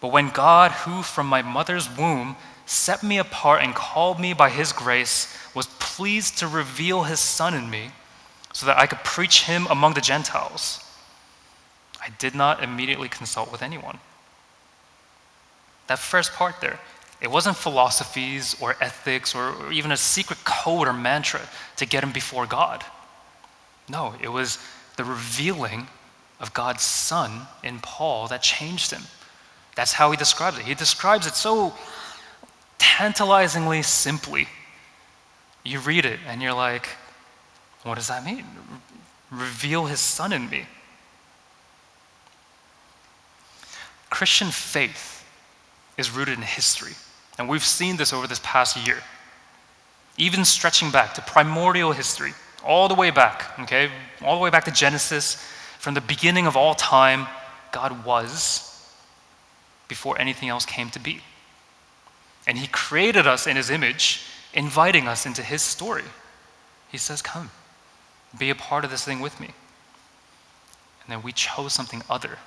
But 0.00 0.10
when 0.10 0.30
God, 0.30 0.72
who 0.72 1.04
from 1.04 1.28
my 1.28 1.42
mother's 1.42 1.88
womb 1.96 2.34
set 2.66 3.04
me 3.04 3.18
apart 3.18 3.62
and 3.62 3.72
called 3.72 4.18
me 4.18 4.32
by 4.32 4.50
his 4.50 4.72
grace, 4.72 5.32
was 5.54 5.68
pleased 5.78 6.38
to 6.38 6.48
reveal 6.48 7.04
his 7.04 7.20
Son 7.20 7.54
in 7.54 7.70
me 7.70 7.92
so 8.52 8.66
that 8.66 8.78
I 8.78 8.88
could 8.88 9.04
preach 9.04 9.44
him 9.44 9.68
among 9.70 9.94
the 9.94 10.00
Gentiles. 10.00 10.83
I 12.04 12.10
did 12.18 12.34
not 12.34 12.62
immediately 12.62 13.08
consult 13.08 13.50
with 13.50 13.62
anyone. 13.62 13.98
That 15.86 15.98
first 15.98 16.32
part 16.34 16.60
there, 16.60 16.78
it 17.20 17.30
wasn't 17.30 17.56
philosophies 17.56 18.54
or 18.60 18.76
ethics 18.80 19.34
or, 19.34 19.72
even 19.72 19.90
a 19.92 19.96
secret 19.96 20.38
code 20.44 20.86
or 20.86 20.92
mantra 20.92 21.40
to 21.76 21.86
get 21.86 22.04
him 22.04 22.12
before 22.12 22.46
God. 22.46 22.84
No, 23.88 24.14
it 24.20 24.28
was 24.28 24.58
the 24.96 25.04
revealing 25.04 25.86
of 26.40 26.52
God's 26.52 26.82
Son 26.82 27.46
in 27.62 27.78
Paul 27.80 28.28
that 28.28 28.42
changed 28.42 28.90
him. 28.90 29.02
That's 29.74 29.92
how 29.92 30.10
he 30.10 30.16
describes 30.16 30.58
it. 30.58 30.64
He 30.64 30.74
describes 30.74 31.26
it 31.26 31.34
so 31.34 31.72
tantalizingly 32.78 33.82
simply. 33.82 34.46
You 35.64 35.80
read 35.80 36.04
it 36.04 36.20
and 36.28 36.42
you're 36.42 36.52
like, 36.52 36.86
what 37.82 37.94
does 37.94 38.08
that 38.08 38.24
mean? 38.24 38.44
Reveal 39.30 39.86
his 39.86 40.00
Son 40.00 40.32
in 40.32 40.50
me. 40.50 40.66
Christian 44.14 44.52
faith 44.52 45.26
is 45.98 46.12
rooted 46.12 46.38
in 46.38 46.42
history, 46.42 46.92
and 47.36 47.48
we've 47.48 47.64
seen 47.64 47.96
this 47.96 48.12
over 48.12 48.28
this 48.28 48.40
past 48.44 48.76
year. 48.86 48.98
Even 50.16 50.44
stretching 50.44 50.92
back 50.92 51.14
to 51.14 51.22
primordial 51.22 51.90
history, 51.90 52.32
all 52.64 52.86
the 52.86 52.94
way 52.94 53.10
back, 53.10 53.58
okay? 53.58 53.90
All 54.22 54.36
the 54.36 54.40
way 54.40 54.50
back 54.50 54.66
to 54.66 54.70
Genesis. 54.70 55.44
From 55.80 55.94
the 55.94 56.00
beginning 56.00 56.46
of 56.46 56.56
all 56.56 56.76
time, 56.76 57.26
God 57.72 58.04
was 58.04 58.88
before 59.88 60.16
anything 60.20 60.48
else 60.48 60.64
came 60.64 60.90
to 60.90 61.00
be. 61.00 61.20
And 62.46 62.56
He 62.56 62.68
created 62.68 63.26
us 63.26 63.48
in 63.48 63.56
His 63.56 63.68
image, 63.68 64.22
inviting 64.52 65.08
us 65.08 65.26
into 65.26 65.42
His 65.42 65.60
story. 65.60 66.04
He 66.88 66.98
says, 66.98 67.20
Come, 67.20 67.50
be 68.38 68.50
a 68.50 68.54
part 68.54 68.84
of 68.84 68.92
this 68.92 69.04
thing 69.04 69.18
with 69.18 69.40
me. 69.40 69.48
And 71.02 71.08
then 71.08 71.22
we 71.22 71.32
chose 71.32 71.72
something 71.72 72.00
other, 72.08 72.38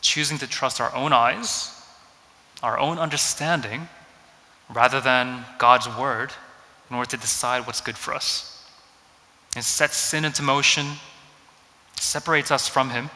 choosing 0.00 0.38
to 0.38 0.46
trust 0.46 0.80
our 0.80 0.94
own 0.94 1.12
eyes, 1.12 1.74
our 2.62 2.78
own 2.78 2.98
understanding, 2.98 3.88
rather 4.72 5.00
than 5.00 5.44
God's 5.58 5.88
word 5.88 6.32
in 6.88 6.96
order 6.96 7.10
to 7.10 7.16
decide 7.16 7.66
what's 7.66 7.80
good 7.80 7.96
for 7.96 8.14
us. 8.14 8.64
It 9.56 9.62
sets 9.62 9.96
sin 9.96 10.24
into 10.24 10.42
motion, 10.42 10.86
separates 11.96 12.50
us 12.50 12.68
from 12.68 12.90
Him. 12.90 13.10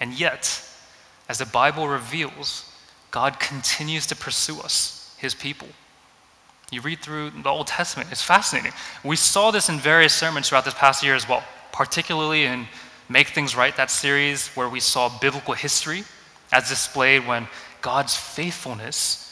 And 0.00 0.12
yet, 0.12 0.62
as 1.28 1.38
the 1.38 1.46
Bible 1.46 1.88
reveals, 1.88 2.70
God 3.10 3.40
continues 3.40 4.06
to 4.08 4.16
pursue 4.16 4.60
us, 4.60 5.14
His 5.18 5.34
people. 5.34 5.68
You 6.70 6.82
read 6.82 7.00
through 7.00 7.30
the 7.30 7.48
Old 7.48 7.66
Testament, 7.66 8.10
it's 8.12 8.22
fascinating. 8.22 8.72
We 9.02 9.16
saw 9.16 9.50
this 9.50 9.70
in 9.70 9.78
various 9.78 10.14
sermons 10.14 10.48
throughout 10.48 10.66
this 10.66 10.74
past 10.74 11.02
year 11.02 11.14
as 11.14 11.28
well, 11.28 11.42
particularly 11.72 12.44
in 12.44 12.66
Make 13.08 13.28
Things 13.28 13.56
Right, 13.56 13.76
that 13.76 13.90
series 13.90 14.48
where 14.48 14.68
we 14.68 14.80
saw 14.80 15.08
biblical 15.18 15.54
history 15.54 16.04
as 16.52 16.68
displayed 16.68 17.26
when 17.26 17.48
God's 17.80 18.16
faithfulness 18.16 19.24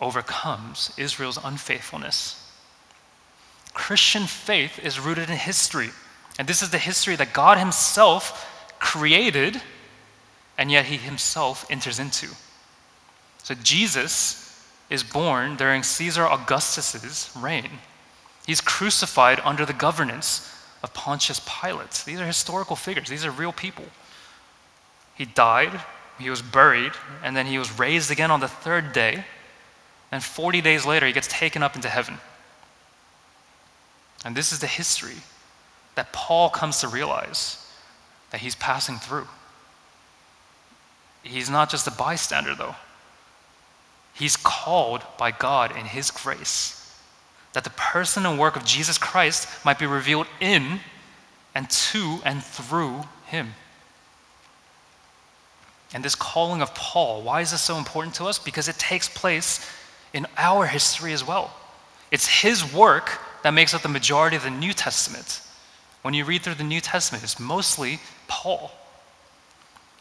overcomes 0.00 0.92
Israel's 0.96 1.38
unfaithfulness. 1.42 2.40
Christian 3.72 4.24
faith 4.24 4.78
is 4.78 5.00
rooted 5.00 5.28
in 5.28 5.36
history. 5.36 5.90
And 6.38 6.48
this 6.48 6.62
is 6.62 6.70
the 6.70 6.78
history 6.78 7.16
that 7.16 7.32
God 7.32 7.58
Himself 7.58 8.72
created, 8.78 9.60
and 10.58 10.70
yet 10.70 10.86
He 10.86 10.96
Himself 10.96 11.66
enters 11.70 11.98
into. 11.98 12.28
So 13.42 13.54
Jesus 13.54 14.40
is 14.90 15.02
born 15.02 15.56
during 15.56 15.82
Caesar 15.82 16.26
Augustus's 16.26 17.30
reign. 17.36 17.70
He's 18.46 18.60
crucified 18.60 19.40
under 19.44 19.64
the 19.64 19.72
governance 19.72 20.53
of 20.84 20.92
Pontius 20.92 21.40
Pilate. 21.40 22.02
These 22.04 22.20
are 22.20 22.26
historical 22.26 22.76
figures, 22.76 23.08
these 23.08 23.24
are 23.24 23.30
real 23.30 23.52
people. 23.52 23.86
He 25.14 25.24
died, 25.24 25.80
he 26.18 26.28
was 26.28 26.42
buried, 26.42 26.92
and 27.22 27.34
then 27.34 27.46
he 27.46 27.58
was 27.58 27.78
raised 27.78 28.10
again 28.10 28.30
on 28.30 28.40
the 28.40 28.48
third 28.48 28.92
day. 28.92 29.24
And 30.12 30.22
40 30.22 30.60
days 30.60 30.84
later, 30.84 31.06
he 31.06 31.12
gets 31.12 31.26
taken 31.26 31.62
up 31.62 31.74
into 31.74 31.88
heaven. 31.88 32.18
And 34.26 34.36
this 34.36 34.52
is 34.52 34.58
the 34.58 34.66
history 34.66 35.16
that 35.94 36.12
Paul 36.12 36.50
comes 36.50 36.80
to 36.80 36.88
realize 36.88 37.66
that 38.30 38.40
he's 38.40 38.54
passing 38.54 38.96
through. 38.98 39.26
He's 41.22 41.48
not 41.48 41.70
just 41.70 41.86
a 41.86 41.92
bystander, 41.92 42.54
though. 42.54 42.74
He's 44.12 44.36
called 44.36 45.02
by 45.18 45.30
God 45.30 45.74
in 45.76 45.86
his 45.86 46.10
grace 46.10 46.83
that 47.54 47.64
the 47.64 47.70
person 47.70 48.26
and 48.26 48.38
work 48.38 48.56
of 48.56 48.64
Jesus 48.64 48.98
Christ 48.98 49.48
might 49.64 49.78
be 49.78 49.86
revealed 49.86 50.26
in 50.40 50.80
and 51.54 51.70
to 51.70 52.18
and 52.24 52.42
through 52.42 53.04
him. 53.26 53.54
And 55.94 56.04
this 56.04 56.16
calling 56.16 56.60
of 56.60 56.74
Paul, 56.74 57.22
why 57.22 57.40
is 57.40 57.52
this 57.52 57.62
so 57.62 57.78
important 57.78 58.16
to 58.16 58.24
us? 58.24 58.38
Because 58.38 58.68
it 58.68 58.76
takes 58.76 59.08
place 59.08 59.66
in 60.12 60.26
our 60.36 60.66
history 60.66 61.12
as 61.12 61.26
well. 61.26 61.54
It's 62.10 62.26
his 62.26 62.74
work 62.74 63.18
that 63.44 63.54
makes 63.54 63.72
up 63.72 63.82
the 63.82 63.88
majority 63.88 64.36
of 64.36 64.42
the 64.42 64.50
New 64.50 64.72
Testament. 64.72 65.40
When 66.02 66.12
you 66.12 66.24
read 66.24 66.42
through 66.42 66.54
the 66.54 66.64
New 66.64 66.80
Testament, 66.80 67.22
it's 67.22 67.38
mostly 67.38 68.00
Paul. 68.26 68.72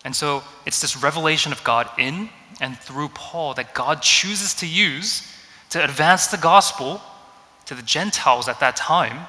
And 0.04 0.16
so 0.16 0.44
it's 0.66 0.82
this 0.82 0.98
revelation 0.98 1.52
of 1.52 1.64
God 1.64 1.88
in 2.00 2.30
and 2.60 2.78
through 2.78 3.10
Paul 3.10 3.54
that 3.54 3.76
God 3.76 4.02
chooses 4.02 4.56
to 4.56 4.68
use 4.68 5.32
to 5.70 5.84
advance 5.84 6.28
the 6.28 6.38
gospel 6.38 7.02
to 7.66 7.76
the 7.76 7.82
Gentiles 7.82 8.48
at 8.48 8.60
that 8.60 8.76
time, 8.76 9.26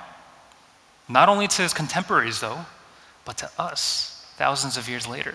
not 1.09 1.29
only 1.29 1.47
to 1.49 1.63
his 1.63 1.73
contemporaries, 1.73 2.41
though, 2.41 2.65
but 3.25 3.39
to 3.39 3.51
us 3.59 4.33
thousands 4.37 4.77
of 4.77 4.89
years 4.89 5.07
later. 5.07 5.35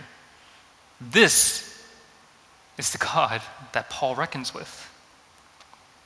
This 1.00 1.84
is 2.78 2.92
the 2.92 2.98
God 2.98 3.42
that 3.74 3.90
Paul 3.90 4.16
reckons 4.16 4.54
with. 4.54 4.86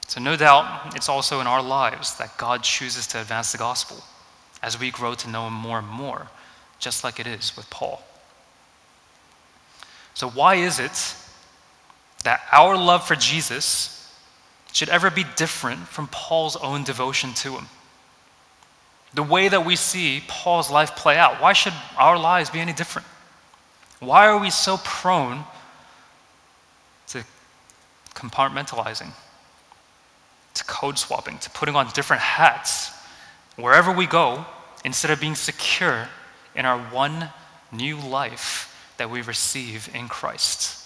So, 0.08 0.22
no 0.22 0.36
doubt, 0.36 0.96
it's 0.96 1.10
also 1.10 1.40
in 1.40 1.48
our 1.48 1.62
lives 1.62 2.18
that 2.18 2.38
God 2.38 2.64
chooses 2.64 3.08
to 3.08 3.22
advance 3.22 3.52
the 3.52 3.58
gospel 3.58 4.04
as 4.62 4.80
we 4.80 4.92
grow 4.92 5.14
to 5.16 5.30
know 5.30 5.48
Him 5.48 5.54
more 5.54 5.80
and 5.80 5.88
more, 5.88 6.28
just 6.80 7.04
like 7.04 7.20
it 7.20 7.28
is 7.28 7.56
with 7.56 7.70
Paul. 7.70 8.04
So, 10.14 10.30
why 10.30 10.56
is 10.56 10.80
it 10.80 11.16
that 12.24 12.42
our 12.52 12.78
love 12.78 13.08
for 13.08 13.16
Jesus 13.16 13.93
should 14.74 14.90
ever 14.90 15.10
be 15.10 15.24
different 15.36 15.88
from 15.88 16.08
Paul's 16.08 16.56
own 16.58 16.84
devotion 16.84 17.34
to 17.36 17.54
Him? 17.54 17.68
The 19.14 19.24
way 19.24 19.48
that 19.48 19.66
we 19.66 19.76
see 19.76 20.24
Paul's 20.28 20.70
life 20.70 20.96
play 20.96 21.18
out, 21.18 21.42
why 21.42 21.54
should 21.54 21.74
our 21.98 22.18
lives 22.18 22.50
be 22.50 22.60
any 22.60 22.74
different? 22.74 23.08
Why 24.00 24.28
are 24.28 24.38
we 24.38 24.50
so 24.50 24.78
prone 24.84 25.46
to 27.08 27.24
compartmentalizing? 28.14 29.12
to 30.54 30.64
code 30.66 30.98
swapping, 30.98 31.38
to 31.40 31.50
putting 31.50 31.76
on 31.76 31.90
different 31.92 32.22
hats 32.22 32.92
wherever 33.56 33.92
we 33.92 34.06
go 34.06 34.46
instead 34.86 35.12
of 35.12 35.20
being 35.20 35.36
secure 35.36 36.08
in 36.56 36.66
our 36.66 36.80
one 36.80 37.30
new 37.72 37.98
life 37.98 38.94
that 38.98 39.10
we 39.10 39.22
receive 39.22 39.90
in 39.96 40.08
Christ. 40.08 40.83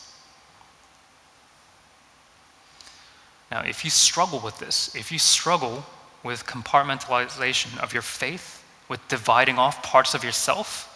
Now, 3.52 3.62
if 3.62 3.84
you 3.84 3.90
struggle 3.90 4.40
with 4.40 4.58
this, 4.60 4.94
if 4.96 5.12
you 5.12 5.20
struggle 5.20 5.86
with 6.24 6.46
compartmentalization 6.46 7.78
of 7.82 7.94
your 7.94 8.02
faith, 8.02 8.64
with 8.90 9.06
dividing 9.08 9.58
off 9.58 9.84
parts 9.84 10.14
of 10.14 10.24
yourself, 10.24 10.94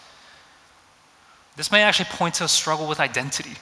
this 1.56 1.70
may 1.70 1.82
actually 1.82 2.06
point 2.06 2.34
to 2.34 2.44
a 2.44 2.48
struggle 2.48 2.86
with 2.86 3.00
identity. 3.00 3.56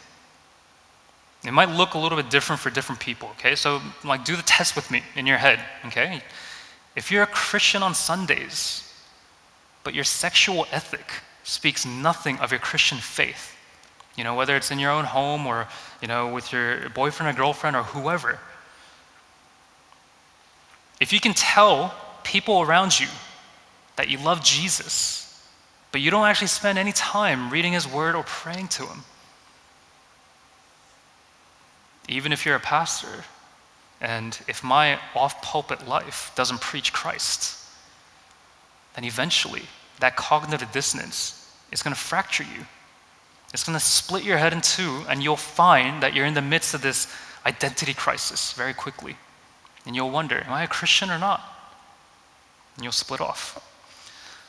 It 1.44 1.53
might 1.53 1.70
look 1.70 1.94
a 1.94 1.98
little 1.98 2.16
bit 2.16 2.31
different 2.31 2.61
for 2.61 2.70
different 2.70 3.00
people, 3.00 3.31
okay? 3.38 3.55
So, 3.55 3.81
like, 4.05 4.24
do 4.24 4.37
the 4.37 4.42
test 4.42 4.76
with 4.76 4.90
me 4.90 5.03
in 5.16 5.26
your 5.26 5.38
head, 5.38 5.61
okay? 5.87 6.22
If 6.94 7.11
you're 7.11 7.22
a 7.22 7.29
Christian 7.29 7.83
on 7.83 7.94
Sundays, 7.94 8.92
but 9.83 9.94
your 9.94 10.05
sexual 10.05 10.66
ethic 10.70 11.07
speaks 11.44 11.87
nothing 11.87 12.38
of 12.38 12.50
your 12.50 12.61
Christian 12.61 12.98
faith, 12.98 13.57
you 14.16 14.24
know, 14.24 14.35
whether 14.35 14.55
it's 14.55 14.70
in 14.70 14.79
your 14.79 14.90
own 14.90 15.05
home 15.05 15.46
or, 15.46 15.66
you 16.03 16.09
know, 16.09 16.29
with 16.29 16.53
your 16.53 16.90
boyfriend 16.90 17.35
or 17.35 17.38
girlfriend 17.38 17.74
or 17.74 17.85
whoever, 17.85 18.38
if 21.01 21.13
you 21.13 21.21
can 21.21 21.33
tell 21.33 21.95
people 22.23 22.61
around 22.61 23.01
you 23.01 23.09
that 23.97 24.09
you 24.09 24.19
love 24.19 24.45
Jesus, 24.45 25.27
but 25.93 26.01
you 26.01 26.11
don't 26.11 26.27
actually 26.27 26.47
spend 26.49 26.79
any 26.79 26.93
time 26.93 27.51
reading 27.51 27.73
his 27.73 27.89
word 27.89 28.15
or 28.15 28.23
praying 28.23 28.69
to 28.69 28.87
him, 28.87 29.03
even 32.09 32.33
if 32.33 32.45
you're 32.45 32.57
a 32.57 32.61
pastor, 32.61 33.25
and 34.01 34.39
if 34.49 34.63
my 34.63 34.99
off 35.15 35.43
pulpit 35.43 35.87
life 35.87 36.33
doesn't 36.35 36.61
preach 36.61 36.93
Christ, 36.93 37.59
then 38.95 39.05
eventually 39.05 39.63
that 40.01 40.17
cognitive 40.17 40.71
dissonance 40.73 41.55
is 41.73 41.83
going 41.83 41.95
to 41.95 42.01
fracture 42.01 42.43
you. 42.43 42.67
It's 43.53 43.65
going 43.65 43.79
to 43.79 43.85
split 43.85 44.25
your 44.25 44.39
head 44.39 44.53
in 44.53 44.61
two, 44.61 45.05
and 45.09 45.23
you'll 45.23 45.37
find 45.37 46.03
that 46.03 46.15
you're 46.15 46.27
in 46.27 46.35
the 46.35 46.43
midst 46.43 46.75
of 46.75 46.83
this 46.83 47.13
identity 47.45 47.95
crisis 47.95 48.53
very 48.53 48.75
quickly. 48.75 49.17
And 49.87 49.97
you'll 49.97 50.11
wonder, 50.11 50.43
am 50.45 50.53
I 50.53 50.64
a 50.64 50.69
Christian 50.69 51.11
or 51.11 51.19
not? 51.19 51.43
And 52.77 52.85
you'll 52.85 52.93
split 52.93 53.21
off. 53.21 53.66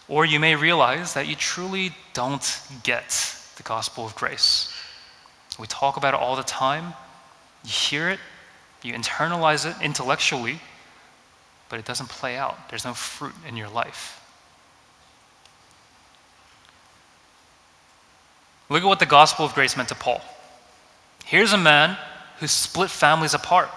Or 0.07 0.25
you 0.25 0.39
may 0.39 0.55
realize 0.55 1.13
that 1.13 1.27
you 1.27 1.35
truly 1.35 1.93
don't 2.13 2.61
get 2.83 3.35
the 3.57 3.63
gospel 3.63 4.05
of 4.05 4.15
grace. 4.15 4.73
We 5.59 5.67
talk 5.67 5.97
about 5.97 6.13
it 6.13 6.19
all 6.19 6.35
the 6.35 6.43
time, 6.43 6.93
you 7.63 7.69
hear 7.69 8.09
it, 8.09 8.19
you 8.83 8.93
internalize 8.93 9.65
it 9.65 9.75
intellectually, 9.83 10.59
but 11.69 11.79
it 11.79 11.85
doesn't 11.85 12.09
play 12.09 12.35
out. 12.35 12.69
There's 12.69 12.85
no 12.85 12.93
fruit 12.93 13.33
in 13.47 13.55
your 13.55 13.69
life. 13.69 14.19
Look 18.69 18.83
at 18.83 18.87
what 18.87 18.99
the 18.99 19.05
gospel 19.05 19.45
of 19.45 19.53
grace 19.53 19.75
meant 19.75 19.89
to 19.89 19.95
Paul. 19.95 20.21
Here's 21.25 21.53
a 21.53 21.57
man 21.57 21.97
who 22.39 22.47
split 22.47 22.89
families 22.89 23.33
apart. 23.33 23.69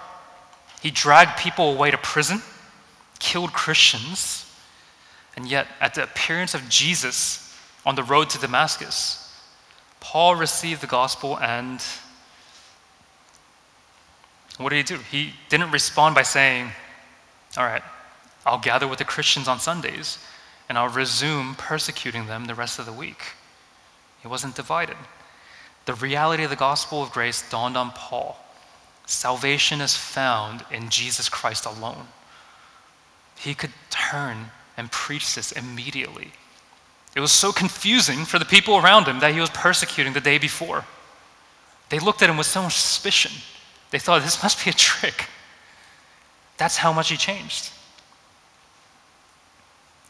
He 0.85 0.91
dragged 0.91 1.39
people 1.39 1.71
away 1.71 1.89
to 1.89 1.97
prison, 1.97 2.43
killed 3.17 3.53
Christians, 3.53 4.45
and 5.35 5.47
yet, 5.47 5.65
at 5.81 5.95
the 5.95 6.03
appearance 6.03 6.53
of 6.53 6.69
Jesus 6.69 7.57
on 7.87 7.95
the 7.95 8.03
road 8.03 8.29
to 8.29 8.37
Damascus, 8.37 9.35
Paul 9.99 10.35
received 10.35 10.81
the 10.81 10.85
gospel 10.85 11.39
and 11.39 11.81
what 14.59 14.69
did 14.69 14.75
he 14.87 14.95
do? 14.95 15.01
He 15.09 15.33
didn't 15.49 15.71
respond 15.71 16.13
by 16.13 16.21
saying, 16.21 16.69
All 17.57 17.65
right, 17.65 17.81
I'll 18.45 18.59
gather 18.59 18.87
with 18.87 18.99
the 18.99 19.05
Christians 19.05 19.47
on 19.47 19.59
Sundays 19.59 20.19
and 20.69 20.77
I'll 20.77 20.89
resume 20.89 21.55
persecuting 21.55 22.27
them 22.27 22.45
the 22.45 22.53
rest 22.53 22.77
of 22.77 22.85
the 22.85 22.93
week. 22.93 23.23
He 24.21 24.27
wasn't 24.27 24.55
divided. 24.55 24.97
The 25.85 25.95
reality 25.95 26.43
of 26.43 26.51
the 26.51 26.55
gospel 26.55 27.01
of 27.01 27.11
grace 27.11 27.43
dawned 27.49 27.75
on 27.75 27.89
Paul. 27.89 28.39
Salvation 29.05 29.81
is 29.81 29.95
found 29.95 30.65
in 30.71 30.89
Jesus 30.89 31.29
Christ 31.29 31.65
alone. 31.65 32.07
He 33.37 33.53
could 33.53 33.71
turn 33.89 34.51
and 34.77 34.91
preach 34.91 35.35
this 35.35 35.51
immediately. 35.51 36.31
It 37.15 37.19
was 37.19 37.31
so 37.31 37.51
confusing 37.51 38.25
for 38.25 38.39
the 38.39 38.45
people 38.45 38.77
around 38.77 39.05
him 39.05 39.19
that 39.19 39.33
he 39.33 39.39
was 39.39 39.49
persecuting 39.51 40.13
the 40.13 40.19
day 40.19 40.37
before. 40.37 40.85
They 41.89 41.99
looked 41.99 42.21
at 42.21 42.29
him 42.29 42.37
with 42.37 42.47
so 42.47 42.63
much 42.63 42.75
suspicion. 42.75 43.31
They 43.91 43.99
thought, 43.99 44.21
this 44.23 44.41
must 44.43 44.63
be 44.63 44.71
a 44.71 44.73
trick. 44.73 45.27
That's 46.57 46.77
how 46.77 46.91
much 46.91 47.09
he 47.09 47.17
changed. 47.17 47.69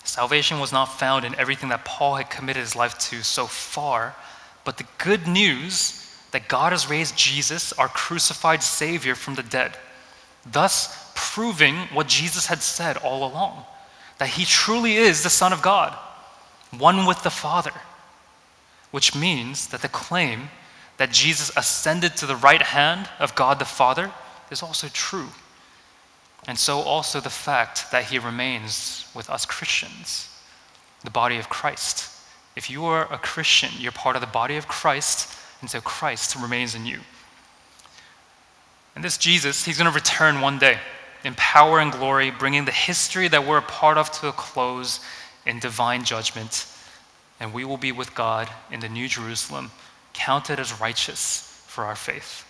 Salvation 0.04 0.60
was 0.60 0.72
not 0.72 0.86
found 0.86 1.26
in 1.26 1.36
everything 1.36 1.70
that 1.70 1.84
Paul 1.84 2.16
had 2.16 2.30
committed 2.30 2.62
his 2.62 2.76
life 2.76 2.98
to 3.10 3.24
so 3.24 3.46
far, 3.46 4.16
but 4.64 4.78
the 4.78 4.86
good 4.98 5.28
news 5.28 6.05
that 6.36 6.50
God 6.50 6.74
has 6.74 6.90
raised 6.90 7.16
Jesus, 7.16 7.72
our 7.72 7.88
crucified 7.88 8.62
Savior, 8.62 9.16
from 9.16 9.36
the 9.36 9.44
dead, 9.44 9.72
thus 10.46 11.10
proving 11.16 11.78
what 11.94 12.08
Jesus 12.08 12.48
had 12.48 12.62
said 12.62 12.98
all 12.98 13.26
along 13.26 13.64
that 14.18 14.28
he 14.28 14.44
truly 14.44 14.98
is 14.98 15.24
the 15.24 15.30
Son 15.30 15.54
of 15.54 15.62
God, 15.62 15.98
one 16.78 17.06
with 17.06 17.24
the 17.24 17.30
Father, 17.30 17.72
which 18.92 19.16
means 19.16 19.68
that 19.68 19.82
the 19.82 19.88
claim 19.88 20.50
that 20.98 21.10
Jesus 21.10 21.56
ascended 21.56 22.18
to 22.18 22.26
the 22.26 22.36
right 22.36 22.62
hand 22.62 23.08
of 23.18 23.34
God 23.36 23.58
the 23.58 23.64
Father 23.64 24.12
is 24.52 24.62
also 24.62 24.90
true. 24.90 25.30
And 26.50 26.60
so 26.60 26.80
also 26.80 27.22
the 27.22 27.30
fact 27.30 27.90
that 27.94 28.04
he 28.04 28.20
remains 28.20 29.10
with 29.16 29.30
us 29.30 29.46
Christians, 29.46 30.28
the 31.02 31.12
body 31.12 31.38
of 31.38 31.48
Christ. 31.48 32.12
If 32.58 32.70
you 32.70 32.84
are 32.84 33.10
a 33.10 33.20
Christian, 33.20 33.70
you're 33.80 33.94
part 33.94 34.18
of 34.18 34.22
the 34.22 34.28
body 34.28 34.58
of 34.58 34.68
Christ, 34.68 35.30
so 35.70 35.82
Christ 35.82 36.36
remains 36.36 36.76
in 36.76 36.86
you. 36.86 37.00
And 38.96 39.04
this 39.04 39.18
Jesus, 39.18 39.66
he's 39.66 39.78
going 39.78 39.90
to 39.90 39.96
return 39.96 40.42
one 40.42 40.58
day 40.58 40.78
in 41.24 41.34
power 41.36 41.80
and 41.80 41.92
glory, 41.92 42.32
bringing 42.32 42.66
the 42.66 42.72
history 42.72 43.28
that 43.28 43.46
we're 43.46 43.58
a 43.58 43.64
part 43.64 43.98
of 43.98 44.12
to 44.12 44.28
a 44.30 44.32
close 44.32 45.00
in 45.46 45.60
divine 45.60 46.04
judgment. 46.04 46.68
And 47.40 47.54
we 47.54 47.66
will 47.66 47.78
be 47.78 47.92
with 47.92 48.16
God 48.16 48.50
in 48.72 48.80
the 48.80 48.88
New 48.88 49.08
Jerusalem, 49.08 49.72
counted 50.14 50.60
as 50.60 50.80
righteous 50.80 51.64
for 51.68 51.84
our 51.84 51.96
faith. 51.96 52.46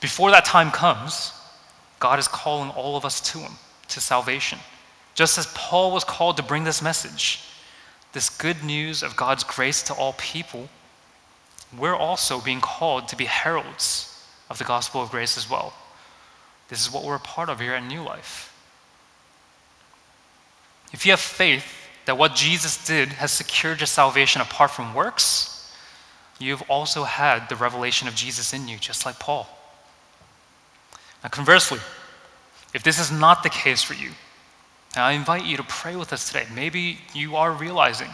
Before 0.00 0.30
that 0.30 0.44
time 0.44 0.70
comes, 0.70 1.32
God 1.98 2.18
is 2.18 2.28
calling 2.28 2.70
all 2.70 2.96
of 2.96 3.04
us 3.04 3.20
to 3.32 3.38
Him, 3.38 3.52
to 3.88 4.00
salvation. 4.00 4.58
Just 5.14 5.38
as 5.38 5.46
Paul 5.54 5.92
was 5.92 6.04
called 6.04 6.36
to 6.36 6.42
bring 6.42 6.64
this 6.64 6.82
message, 6.82 7.40
this 8.12 8.28
good 8.28 8.62
news 8.62 9.02
of 9.02 9.16
God's 9.16 9.44
grace 9.44 9.82
to 9.84 9.94
all 9.94 10.12
people, 10.14 10.68
we're 11.76 11.96
also 11.96 12.40
being 12.40 12.60
called 12.60 13.08
to 13.08 13.16
be 13.16 13.24
heralds 13.24 14.24
of 14.48 14.58
the 14.58 14.64
gospel 14.64 15.02
of 15.02 15.10
grace 15.10 15.36
as 15.36 15.50
well. 15.50 15.72
This 16.68 16.86
is 16.86 16.92
what 16.92 17.04
we're 17.04 17.16
a 17.16 17.20
part 17.20 17.48
of 17.48 17.60
here 17.60 17.74
at 17.74 17.86
New 17.86 18.02
Life. 18.02 18.54
If 20.92 21.04
you 21.04 21.12
have 21.12 21.20
faith 21.20 21.64
that 22.06 22.16
what 22.16 22.34
Jesus 22.34 22.86
did 22.86 23.08
has 23.08 23.30
secured 23.30 23.80
your 23.80 23.86
salvation 23.86 24.40
apart 24.40 24.70
from 24.70 24.94
works, 24.94 25.74
you've 26.38 26.62
also 26.70 27.04
had 27.04 27.48
the 27.48 27.56
revelation 27.56 28.08
of 28.08 28.14
Jesus 28.14 28.54
in 28.54 28.68
you, 28.68 28.78
just 28.78 29.04
like 29.04 29.18
Paul. 29.18 29.46
Now, 31.22 31.28
conversely, 31.28 31.80
if 32.72 32.82
this 32.82 32.98
is 32.98 33.10
not 33.10 33.42
the 33.42 33.50
case 33.50 33.82
for 33.82 33.94
you, 33.94 34.10
I 34.96 35.12
invite 35.12 35.44
you 35.44 35.56
to 35.58 35.62
pray 35.64 35.96
with 35.96 36.12
us 36.12 36.26
today. 36.28 36.46
Maybe 36.54 36.98
you 37.12 37.36
are 37.36 37.52
realizing, 37.52 38.08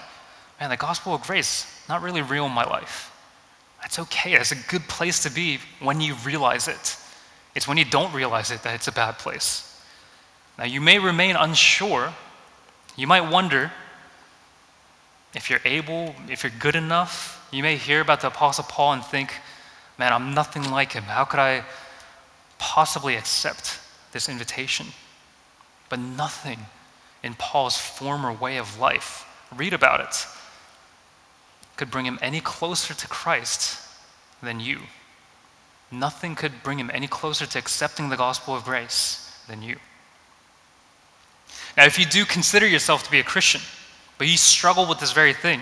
man, 0.59 0.71
the 0.71 0.77
gospel 0.77 1.15
of 1.15 1.23
grace, 1.23 1.67
not 1.89 2.03
really 2.03 2.23
real 2.23 2.47
in 2.47 2.53
my 2.53 2.65
life. 2.65 3.14
That's 3.85 3.99
okay. 3.99 4.33
That's 4.33 4.51
a 4.51 4.71
good 4.71 4.81
place 4.89 5.23
to 5.25 5.31
be 5.31 5.59
when 5.79 6.01
you 6.01 6.15
realize 6.25 6.69
it. 6.69 6.97
It's 7.55 7.69
when 7.69 7.77
you 7.77 7.85
don't 7.85 8.13
realize 8.15 8.51
it 8.51 8.63
that 8.63 8.75
it's 8.75 8.89
a 8.89 8.93
bad 8.93 9.19
place. 9.19 9.79
Now, 10.59 10.65
you 10.65 10.81
may 10.81 10.99
remain 10.99 11.37
unsure. 11.37 12.15
You 12.97 13.07
might 13.07 13.31
wonder 13.31 13.71
if 15.35 15.51
you're 15.51 15.61
able, 15.67 16.15
if 16.31 16.43
you're 16.43 16.53
good 16.59 16.77
enough. 16.77 17.47
You 17.53 17.63
may 17.63 17.77
hear 17.77 18.01
about 18.01 18.23
the 18.23 18.29
Apostle 18.29 18.65
Paul 18.65 18.95
and 18.95 19.05
think, 19.05 19.35
man, 19.99 20.15
I'm 20.15 20.33
nothing 20.33 20.71
like 20.71 20.93
him. 20.93 21.05
How 21.05 21.27
could 21.27 21.41
I 21.41 21.63
possibly 22.57 23.17
accept 23.17 23.81
this 24.13 24.31
invitation? 24.31 24.87
But 25.91 25.99
nothing 25.99 26.59
in 27.23 27.35
Paul's 27.35 27.77
former 27.77 28.33
way 28.33 28.57
of 28.57 28.79
life, 28.79 29.27
read 29.55 29.75
about 29.75 30.01
it, 30.01 30.27
could 31.77 31.91
bring 31.91 32.07
him 32.07 32.19
any 32.23 32.41
closer 32.41 32.95
to 32.95 33.09
Christ 33.09 33.81
than 34.43 34.61
you. 34.61 34.81
Nothing 35.91 36.35
could 36.35 36.63
bring 36.63 36.79
him 36.79 36.91
any 36.93 37.07
closer 37.07 37.47
to 37.47 37.59
accepting 37.59 38.09
the 38.09 38.17
gospel 38.17 38.55
of 38.55 38.65
grace 38.65 39.43
than 39.49 39.63
you. 39.63 39.77
Now, 41.77 41.85
if 41.85 41.99
you 41.99 42.05
do 42.05 42.25
consider 42.25 42.67
yourself 42.67 43.03
to 43.05 43.11
be 43.11 43.21
a 43.21 43.25
Christian, 43.25 43.61
but 44.19 44.29
you 44.29 44.37
struggle 44.37 44.87
with 44.87 45.01
this 45.01 45.13
very 45.13 45.33
thing, 45.33 45.61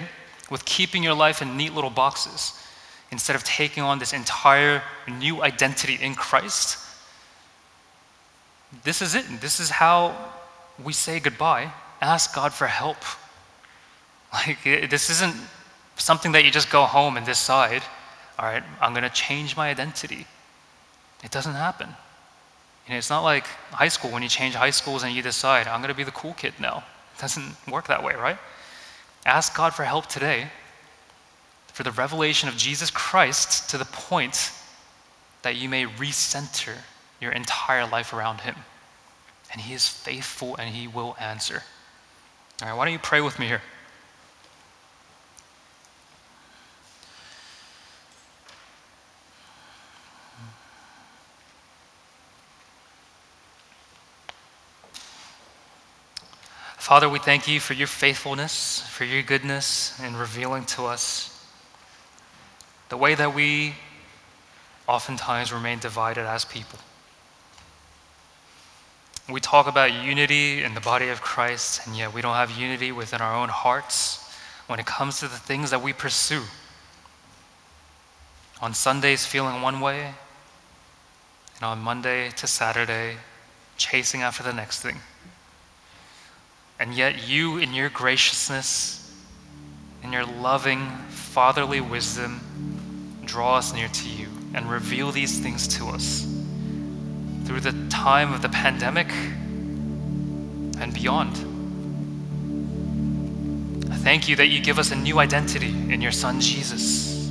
with 0.51 0.65
keeping 0.65 1.03
your 1.03 1.15
life 1.15 1.41
in 1.41 1.57
neat 1.57 1.73
little 1.73 1.91
boxes, 1.91 2.59
instead 3.11 3.37
of 3.37 3.45
taking 3.45 3.83
on 3.83 3.99
this 3.99 4.13
entire 4.13 4.83
new 5.09 5.43
identity 5.43 5.99
in 6.01 6.15
Christ, 6.15 6.79
this 8.85 9.03
is 9.03 9.15
it. 9.15 9.25
This 9.41 9.61
is 9.61 9.71
how 9.71 10.17
we 10.83 10.93
say 10.93 11.21
goodbye. 11.21 11.71
Ask 12.01 12.35
God 12.35 12.53
for 12.53 12.67
help. 12.67 12.99
Like, 14.33 14.63
this 14.65 15.11
isn't 15.11 15.37
something 16.03 16.33
that 16.33 16.45
you 16.45 16.51
just 16.51 16.71
go 16.71 16.85
home 16.85 17.17
and 17.17 17.25
decide 17.25 17.83
all 18.39 18.47
right, 18.47 18.63
I'm 18.81 18.93
going 18.93 19.05
to 19.05 19.11
change 19.11 19.57
my 19.57 19.71
identity. 19.71 20.27
It 21.23 21.31
doesn't 21.31 21.55
happen. 21.55 21.89
You 22.87 22.93
know, 22.93 22.99
it's 22.99 23.11
not 23.11 23.23
like 23.23 23.47
high 23.71 23.89
school 23.89 24.11
when 24.11 24.23
you 24.23 24.29
change 24.29 24.55
high 24.55 24.71
schools 24.71 25.05
and 25.05 25.15
you 25.15 25.23
decide, 25.23 25.69
I'm 25.69 25.81
going 25.81 25.91
to 25.91 25.97
be 25.97 26.05
the 26.05 26.11
cool 26.11 26.35
kid 26.35 26.55
now. 26.59 26.83
It 27.17 27.21
doesn't 27.21 27.55
work 27.71 27.87
that 27.89 28.03
way, 28.03 28.15
right? 28.15 28.39
Ask 29.25 29.57
God 29.57 29.75
for 29.75 29.85
help 29.85 30.07
today 30.07 30.49
for 31.69 31.85
the 31.85 31.93
revelation 31.93 32.49
of 32.49 32.57
Jesus 32.57 32.91
Christ 32.91 33.71
to 33.71 33.79
the 33.79 33.85
point 33.85 34.51
that 35.43 35.57
you 35.57 35.69
may 35.69 35.85
recenter 35.85 36.75
your 37.21 37.33
entire 37.33 37.87
life 37.87 38.13
around 38.13 38.41
Him. 38.41 38.57
And 39.53 39.61
He 39.61 39.75
is 39.75 39.87
faithful 39.87 40.57
and 40.57 40.75
He 40.75 40.89
will 40.89 41.17
answer. 41.21 41.63
All 42.61 42.69
right, 42.69 42.77
why 42.77 42.85
don't 42.87 42.93
you 42.93 42.99
pray 42.99 43.21
with 43.21 43.39
me 43.39 43.47
here? 43.47 43.63
Father, 56.93 57.09
we 57.09 57.21
thank 57.21 57.49
you 57.49 57.59
for 57.59 57.73
your 57.73 57.87
faithfulness, 57.87 58.83
for 58.91 59.05
your 59.05 59.23
goodness 59.23 59.99
in 60.01 60.15
revealing 60.15 60.67
to 60.67 60.85
us 60.85 61.43
the 62.91 62.99
way 62.99 63.15
that 63.15 63.35
we 63.35 63.75
oftentimes 64.87 65.55
remain 65.55 65.79
divided 65.79 66.27
as 66.27 66.45
people. 66.45 66.79
We 69.33 69.41
talk 69.41 69.69
about 69.69 69.91
unity 69.95 70.63
in 70.63 70.75
the 70.75 70.83
body 70.83 71.09
of 71.09 71.23
Christ, 71.23 71.87
and 71.87 71.97
yet 71.97 72.13
we 72.13 72.21
don't 72.21 72.35
have 72.35 72.51
unity 72.51 72.93
within 72.93 73.23
our 73.23 73.35
own 73.35 73.49
hearts 73.49 74.31
when 74.67 74.79
it 74.79 74.85
comes 74.85 75.19
to 75.21 75.29
the 75.29 75.39
things 75.39 75.71
that 75.71 75.81
we 75.81 75.95
pursue. 75.95 76.43
On 78.61 78.75
Sundays, 78.75 79.25
feeling 79.25 79.63
one 79.63 79.81
way, 79.81 80.13
and 81.55 81.63
on 81.63 81.79
Monday 81.79 82.29
to 82.37 82.47
Saturday, 82.47 83.17
chasing 83.79 84.21
after 84.21 84.43
the 84.43 84.53
next 84.53 84.83
thing. 84.83 84.99
And 86.83 86.95
yet, 86.95 87.29
you, 87.29 87.59
in 87.59 87.73
your 87.73 87.91
graciousness, 87.91 89.09
in 90.03 90.13
your 90.13 90.25
loving, 90.25 90.85
fatherly 91.11 91.81
wisdom, 91.81 92.41
draw 93.25 93.59
us 93.59 93.73
near 93.73 93.87
to 93.87 94.09
you 94.09 94.27
and 94.53 94.69
reveal 94.69 95.13
these 95.13 95.39
things 95.39 95.69
to 95.79 95.87
us 95.91 96.27
through 97.45 97.61
the 97.61 97.89
time 97.89 98.33
of 98.33 98.43
the 98.43 98.49
pandemic 98.49 99.07
and 100.81 100.93
beyond. 100.93 101.37
I 103.89 103.97
thank 103.99 104.29
you 104.29 104.35
that 104.35 104.49
you 104.49 104.61
give 104.61 104.81
us 104.81 104.91
a 104.91 104.97
new 104.97 105.21
identity 105.21 105.69
in 105.69 106.01
your 106.01 106.11
Son, 106.11 106.41
Jesus. 106.41 107.31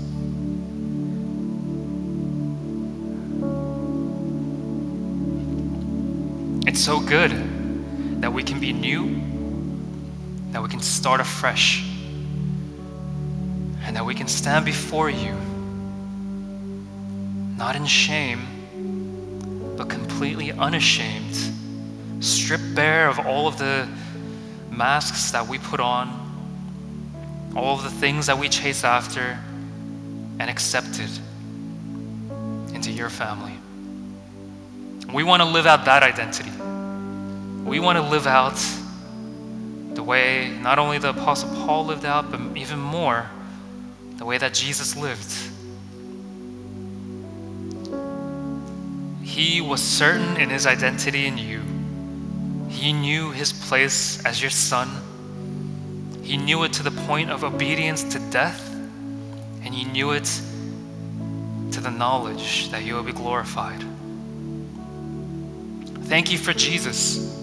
It's 6.65 6.79
so 6.79 7.01
good 7.01 8.21
that 8.21 8.31
we 8.31 8.43
can 8.43 8.61
be 8.61 8.71
new 8.71 9.30
that 10.51 10.61
we 10.61 10.69
can 10.69 10.81
start 10.81 11.21
afresh 11.21 11.83
and 13.83 13.95
that 13.95 14.05
we 14.05 14.13
can 14.13 14.27
stand 14.27 14.65
before 14.65 15.09
you, 15.09 15.35
not 17.57 17.75
in 17.75 17.85
shame, 17.85 18.41
but 19.77 19.89
completely 19.89 20.51
unashamed, 20.51 21.35
stripped 22.19 22.75
bare 22.75 23.07
of 23.07 23.19
all 23.19 23.47
of 23.47 23.57
the 23.57 23.87
masks 24.69 25.31
that 25.31 25.47
we 25.47 25.57
put 25.57 25.79
on, 25.79 26.17
all 27.55 27.75
of 27.75 27.83
the 27.83 27.89
things 27.89 28.27
that 28.27 28.37
we 28.37 28.47
chase 28.47 28.83
after, 28.83 29.39
and 30.39 30.49
accepted 30.49 31.09
into 32.73 32.91
your 32.91 33.09
family. 33.09 33.53
We 35.13 35.23
want 35.23 35.41
to 35.41 35.47
live 35.47 35.65
out 35.65 35.85
that 35.85 36.03
identity. 36.03 36.51
We 37.65 37.79
want 37.79 37.97
to 37.97 38.03
live 38.03 38.27
out 38.27 38.59
the 40.01 40.07
way 40.07 40.49
not 40.63 40.79
only 40.79 40.97
the 40.97 41.11
Apostle 41.11 41.47
Paul 41.63 41.85
lived 41.85 42.05
out, 42.05 42.31
but 42.31 42.39
even 42.57 42.79
more, 42.79 43.29
the 44.17 44.25
way 44.25 44.35
that 44.35 44.51
Jesus 44.51 44.97
lived. 44.97 45.31
He 49.21 49.61
was 49.61 49.79
certain 49.79 50.37
in 50.37 50.49
his 50.49 50.65
identity 50.65 51.27
in 51.27 51.37
you. 51.37 51.61
He 52.67 52.93
knew 52.93 53.29
his 53.29 53.53
place 53.53 54.25
as 54.25 54.41
your 54.41 54.49
son. 54.49 54.89
He 56.23 56.35
knew 56.35 56.63
it 56.63 56.73
to 56.73 56.81
the 56.81 56.89
point 57.05 57.29
of 57.29 57.43
obedience 57.43 58.03
to 58.05 58.19
death, 58.31 58.73
and 59.63 59.71
he 59.71 59.83
knew 59.83 60.13
it 60.13 60.41
to 61.73 61.79
the 61.79 61.91
knowledge 61.91 62.69
that 62.71 62.81
he 62.81 62.91
will 62.91 63.03
be 63.03 63.13
glorified. 63.13 63.85
Thank 66.05 66.31
you 66.31 66.39
for 66.39 66.53
Jesus, 66.53 67.39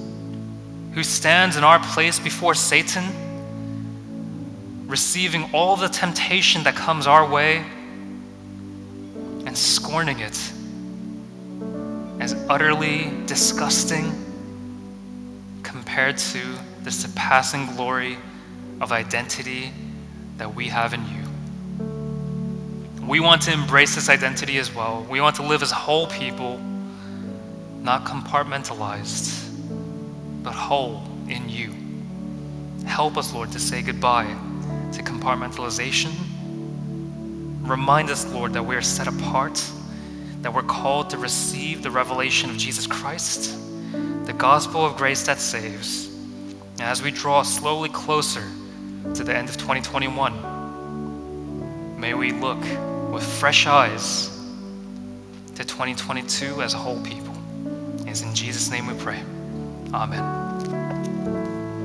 who 0.99 1.05
stands 1.05 1.57
in 1.57 1.63
our 1.63 1.79
place 1.79 2.19
before 2.19 2.57
Satan, 2.57 3.05
receiving 4.89 5.49
all 5.53 5.77
the 5.77 5.87
temptation 5.87 6.65
that 6.65 6.75
comes 6.75 7.07
our 7.07 7.25
way 7.25 7.65
and 9.47 9.57
scorning 9.57 10.19
it 10.19 10.37
as 12.19 12.35
utterly 12.49 13.13
disgusting 13.27 14.13
compared 15.63 16.19
to 16.19 16.41
the 16.83 16.91
surpassing 16.91 17.67
glory 17.77 18.19
of 18.81 18.91
identity 18.91 19.71
that 20.37 20.53
we 20.53 20.67
have 20.67 20.95
in 20.95 21.03
you. 21.13 21.23
We 23.07 23.21
want 23.21 23.43
to 23.43 23.53
embrace 23.53 23.95
this 23.95 24.09
identity 24.09 24.59
as 24.59 24.75
well. 24.75 25.07
We 25.09 25.21
want 25.21 25.37
to 25.37 25.45
live 25.45 25.63
as 25.63 25.71
whole 25.71 26.09
people, 26.09 26.59
not 27.83 28.05
compartmentalized, 28.05 29.48
but 30.43 30.53
whole 30.53 31.03
in 31.29 31.49
you. 31.49 31.73
Help 32.87 33.17
us, 33.17 33.33
Lord, 33.33 33.51
to 33.53 33.59
say 33.59 33.81
goodbye 33.83 34.37
to 34.93 35.03
compartmentalization. 35.03 36.13
Remind 37.63 38.11
us, 38.11 38.31
Lord, 38.33 38.53
that 38.55 38.63
we 38.63 38.77
are 38.77 38.83
set 38.83 39.09
apart, 39.09 39.63
that 40.41 40.55
we're 40.55 40.63
called 40.63 41.11
to 41.11 41.19
receive 41.19 41.83
the 41.83 41.91
revelation 41.91 42.51
of 42.51 42.57
Jesus 42.57 42.87
Christ, 42.87 43.59
the 44.25 44.33
gospel 44.33 44.87
of 44.87 44.97
grace 44.97 45.27
that 45.27 45.39
saves. 45.39 46.09
And 46.79 46.83
as 46.83 47.03
we 47.03 47.11
draw 47.11 47.43
slowly 47.43 47.89
closer 47.89 48.45
to 49.15 49.25
the 49.25 49.37
end 49.37 49.49
of 49.49 49.57
2021, 49.57 52.01
may 52.01 52.15
we 52.15 52.33
look 52.33 52.61
with 53.13 53.23
fresh 53.23 53.67
eyes 53.67 54.29
to 55.57 55.65
2022 55.65 56.63
as 56.63 56.75
a 56.75 56.79
whole 56.79 57.03
people. 57.03 57.35
It's 58.07 58.23
in 58.23 58.35
Jesus' 58.35 58.71
name 58.71 58.87
we 58.87 58.95
pray. 58.95 59.23
Amen. 59.95 60.48